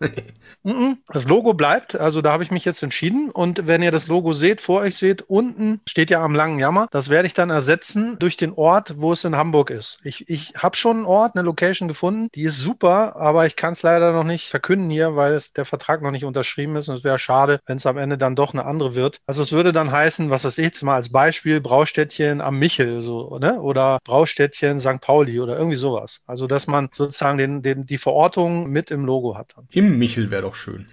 [1.09, 3.31] das Logo bleibt, also da habe ich mich jetzt entschieden.
[3.31, 6.87] Und wenn ihr das Logo seht, vor euch seht, unten steht ja am langen Jammer.
[6.93, 9.99] Das werde ich dann ersetzen durch den Ort, wo es in Hamburg ist.
[10.05, 13.73] Ich, ich habe schon einen Ort, eine Location gefunden, die ist super, aber ich kann
[13.73, 16.89] es leider noch nicht verkünden hier, weil es der Vertrag noch nicht unterschrieben ist.
[16.89, 19.19] Und es wäre schade, wenn es am Ende dann doch eine andere wird.
[19.27, 23.03] Also es würde dann heißen, was weiß ich jetzt mal als Beispiel, Braustädtchen am Michel
[23.03, 23.61] so, ne?
[23.61, 25.01] Oder Braustädtchen St.
[25.01, 26.21] Pauli oder irgendwie sowas.
[26.27, 29.55] Also dass man sozusagen den, den, die Verortung mit im Logo hat.
[29.73, 30.87] Im Michel wäre doch schön.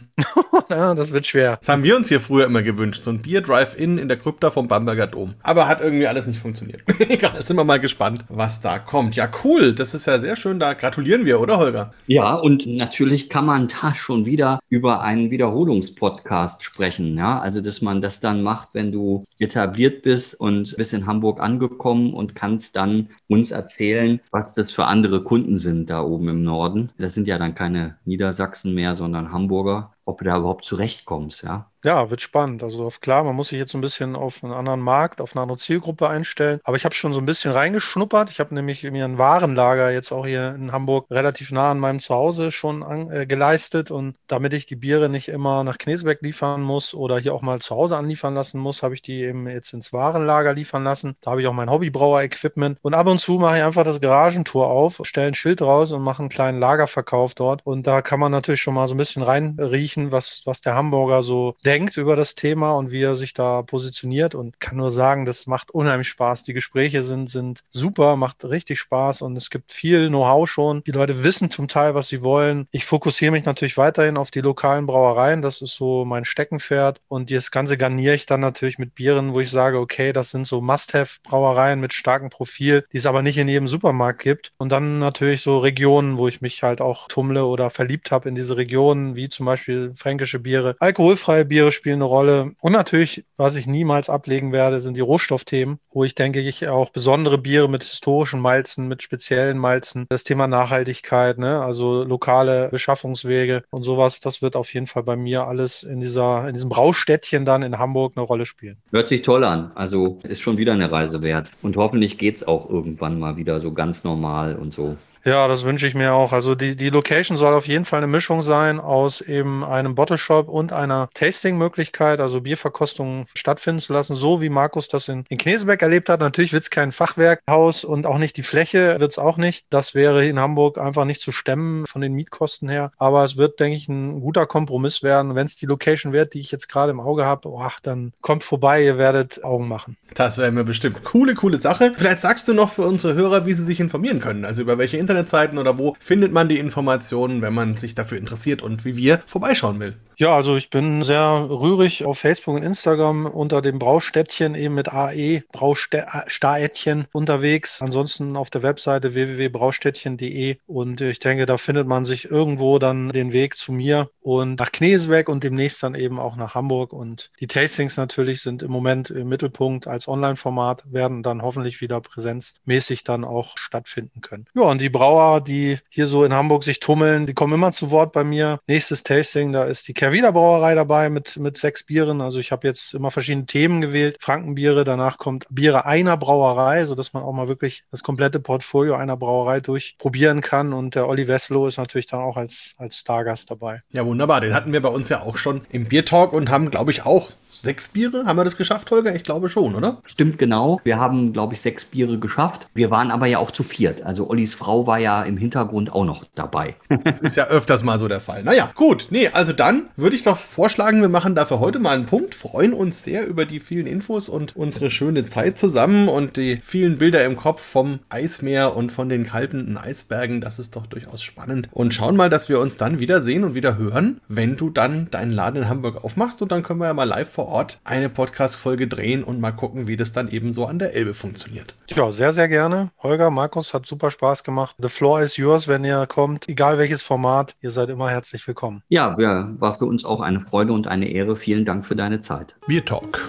[0.69, 1.57] ja, das wird schwer.
[1.57, 3.01] Das haben wir uns hier früher immer gewünscht.
[3.01, 5.35] So ein Bier Drive-In in der Krypta vom Bamberger Dom.
[5.43, 6.81] Aber hat irgendwie alles nicht funktioniert.
[6.99, 9.15] Egal, sind wir mal gespannt, was da kommt.
[9.15, 9.75] Ja, cool.
[9.75, 10.59] Das ist ja sehr schön.
[10.59, 11.93] Da gratulieren wir, oder Holger?
[12.07, 17.17] Ja, und natürlich kann man da schon wieder über einen Wiederholungspodcast sprechen.
[17.17, 21.39] Ja, also, dass man das dann macht, wenn du etabliert bist und bist in Hamburg
[21.39, 26.43] angekommen und kannst dann uns erzählen, was das für andere Kunden sind da oben im
[26.43, 26.50] Norden.
[26.97, 31.70] Das sind ja dann keine Niedersachsen mehr, sondern Hamburger ob du da überhaupt zurechtkommst, ja.
[31.83, 32.61] Ja, wird spannend.
[32.61, 35.57] Also klar, man muss sich jetzt ein bisschen auf einen anderen Markt, auf eine andere
[35.57, 36.59] Zielgruppe einstellen.
[36.63, 38.29] Aber ich habe schon so ein bisschen reingeschnuppert.
[38.29, 41.99] Ich habe nämlich mir ein Warenlager jetzt auch hier in Hamburg relativ nah an meinem
[41.99, 43.89] Zuhause schon an, äh, geleistet.
[43.89, 47.59] Und damit ich die Biere nicht immer nach Knesebeck liefern muss oder hier auch mal
[47.61, 51.15] zu Hause anliefern lassen muss, habe ich die eben jetzt ins Warenlager liefern lassen.
[51.21, 52.77] Da habe ich auch mein Hobbybrauer-Equipment.
[52.83, 56.03] Und ab und zu mache ich einfach das Garagentor auf, stelle ein Schild raus und
[56.03, 57.65] mache einen kleinen Lagerverkauf dort.
[57.65, 61.23] Und da kann man natürlich schon mal so ein bisschen reinriechen, was, was der Hamburger
[61.23, 64.91] so denkt denkt über das Thema und wie er sich da positioniert und kann nur
[64.91, 66.43] sagen, das macht unheimlich Spaß.
[66.43, 70.83] Die Gespräche sind, sind super, macht richtig Spaß und es gibt viel Know-how schon.
[70.83, 72.67] Die Leute wissen zum Teil, was sie wollen.
[72.71, 75.41] Ich fokussiere mich natürlich weiterhin auf die lokalen Brauereien.
[75.41, 79.39] Das ist so mein Steckenpferd und das Ganze garniere ich dann natürlich mit Bieren, wo
[79.39, 83.47] ich sage, okay, das sind so Must-Have-Brauereien mit starkem Profil, die es aber nicht in
[83.47, 84.51] jedem Supermarkt gibt.
[84.57, 88.35] Und dann natürlich so Regionen, wo ich mich halt auch tummle oder verliebt habe in
[88.35, 92.53] diese Regionen, wie zum Beispiel fränkische Biere, alkoholfreie Biere Biere spielen eine Rolle.
[92.59, 96.89] Und natürlich, was ich niemals ablegen werde, sind die Rohstoffthemen, wo ich denke, ich auch
[96.89, 101.61] besondere Biere mit historischen Malzen, mit speziellen Malzen, das Thema Nachhaltigkeit, ne?
[101.61, 106.47] also lokale Beschaffungswege und sowas, das wird auf jeden Fall bei mir alles in dieser,
[106.47, 108.77] in diesem Braustädtchen dann in Hamburg eine Rolle spielen.
[108.89, 109.71] Hört sich toll an.
[109.75, 111.51] Also ist schon wieder eine Reise wert.
[111.61, 114.97] Und hoffentlich geht es auch irgendwann mal wieder so ganz normal und so.
[115.23, 116.33] Ja, das wünsche ich mir auch.
[116.33, 120.17] Also die, die Location soll auf jeden Fall eine Mischung sein aus eben einem Bottle
[120.17, 121.09] Shop und einer
[121.51, 126.19] Tasting-Möglichkeit, also Bierverkostungen stattfinden zu lassen, so wie Markus das in, in Knesebeck erlebt hat.
[126.19, 129.65] Natürlich wird es kein Fachwerkhaus und auch nicht die Fläche wird es auch nicht.
[129.69, 132.91] Das wäre in Hamburg einfach nicht zu stemmen von den Mietkosten her.
[132.97, 135.35] Aber es wird, denke ich, ein guter Kompromiss werden.
[135.35, 138.43] Wenn es die Location wird, die ich jetzt gerade im Auge habe, oh, dann kommt
[138.43, 139.97] vorbei, ihr werdet Augen machen.
[140.13, 141.93] Das wäre mir bestimmt coole, coole Sache.
[141.95, 144.45] Vielleicht sagst du noch für unsere Hörer, wie sie sich informieren können.
[144.45, 148.61] Also über welche Internetseiten oder wo findet man die Informationen, wenn man sich dafür interessiert
[148.61, 149.95] und wie wir vorbeischauen will.
[150.21, 154.93] Ja, also ich bin sehr rührig auf Facebook und Instagram unter dem Braustädtchen eben mit
[154.93, 157.81] AE Braustädtchen unterwegs.
[157.81, 163.33] Ansonsten auf der Webseite www.braustädtchen.de und ich denke, da findet man sich irgendwo dann den
[163.33, 167.47] Weg zu mir und nach Knesweg und demnächst dann eben auch nach Hamburg und die
[167.47, 173.23] Tastings natürlich sind im Moment im Mittelpunkt als Online-Format, werden dann hoffentlich wieder präsenzmäßig dann
[173.23, 174.45] auch stattfinden können.
[174.53, 177.91] Ja, und die Brauer, die hier so in Hamburg sich tummeln, die kommen immer zu
[177.91, 178.59] Wort bei mir.
[178.67, 182.21] Nächstes Tasting, da ist die Wieder Brauerei dabei mit, mit sechs Bieren.
[182.21, 184.17] Also ich habe jetzt immer verschiedene Themen gewählt.
[184.19, 189.17] Frankenbiere, danach kommt Biere einer Brauerei, sodass man auch mal wirklich das komplette Portfolio einer
[189.17, 190.73] Brauerei durchprobieren kann.
[190.73, 193.81] Und der Olli Wesslow ist natürlich dann auch als, als Stargast dabei.
[193.91, 194.41] Ja, wunderbar.
[194.41, 197.31] Den hatten wir bei uns ja auch schon im Biertalk und haben, glaube ich, auch
[197.51, 198.25] sechs Biere.
[198.25, 199.15] Haben wir das geschafft, Holger?
[199.15, 200.01] Ich glaube schon, oder?
[200.05, 200.79] Stimmt genau.
[200.83, 202.67] Wir haben, glaube ich, sechs Biere geschafft.
[202.73, 204.03] Wir waren aber ja auch zu viert.
[204.03, 206.75] Also Ollis Frau war ja im Hintergrund auch noch dabei.
[207.03, 208.43] Das ist ja öfters mal so der Fall.
[208.43, 209.07] Naja, gut.
[209.09, 212.35] Nee, also dann würde ich doch vorschlagen, wir machen dafür heute mal einen Punkt.
[212.35, 216.99] Freuen uns sehr über die vielen Infos und unsere schöne Zeit zusammen und die vielen
[216.99, 220.41] Bilder im Kopf vom Eismeer und von den kalten Eisbergen.
[220.41, 221.69] Das ist doch durchaus spannend.
[221.71, 225.09] Und schauen mal, dass wir uns dann wieder sehen und wieder hören, wenn du dann
[225.09, 226.41] deinen Laden in Hamburg aufmachst.
[226.41, 229.87] Und dann können wir ja mal live vor Ort eine Podcast-Folge drehen und mal gucken,
[229.87, 231.73] wie das dann eben so an der Elbe funktioniert.
[231.87, 232.91] Ja, sehr, sehr gerne.
[233.01, 234.75] Holger, Markus, hat super Spaß gemacht.
[234.77, 236.47] The floor is yours, wenn ihr kommt.
[236.47, 238.83] Egal welches Format, ihr seid immer herzlich willkommen.
[238.89, 239.17] Ja,
[239.59, 241.35] war für uns auch eine Freude und eine Ehre.
[241.35, 242.55] Vielen Dank für deine Zeit.
[242.67, 243.27] Bier Talk,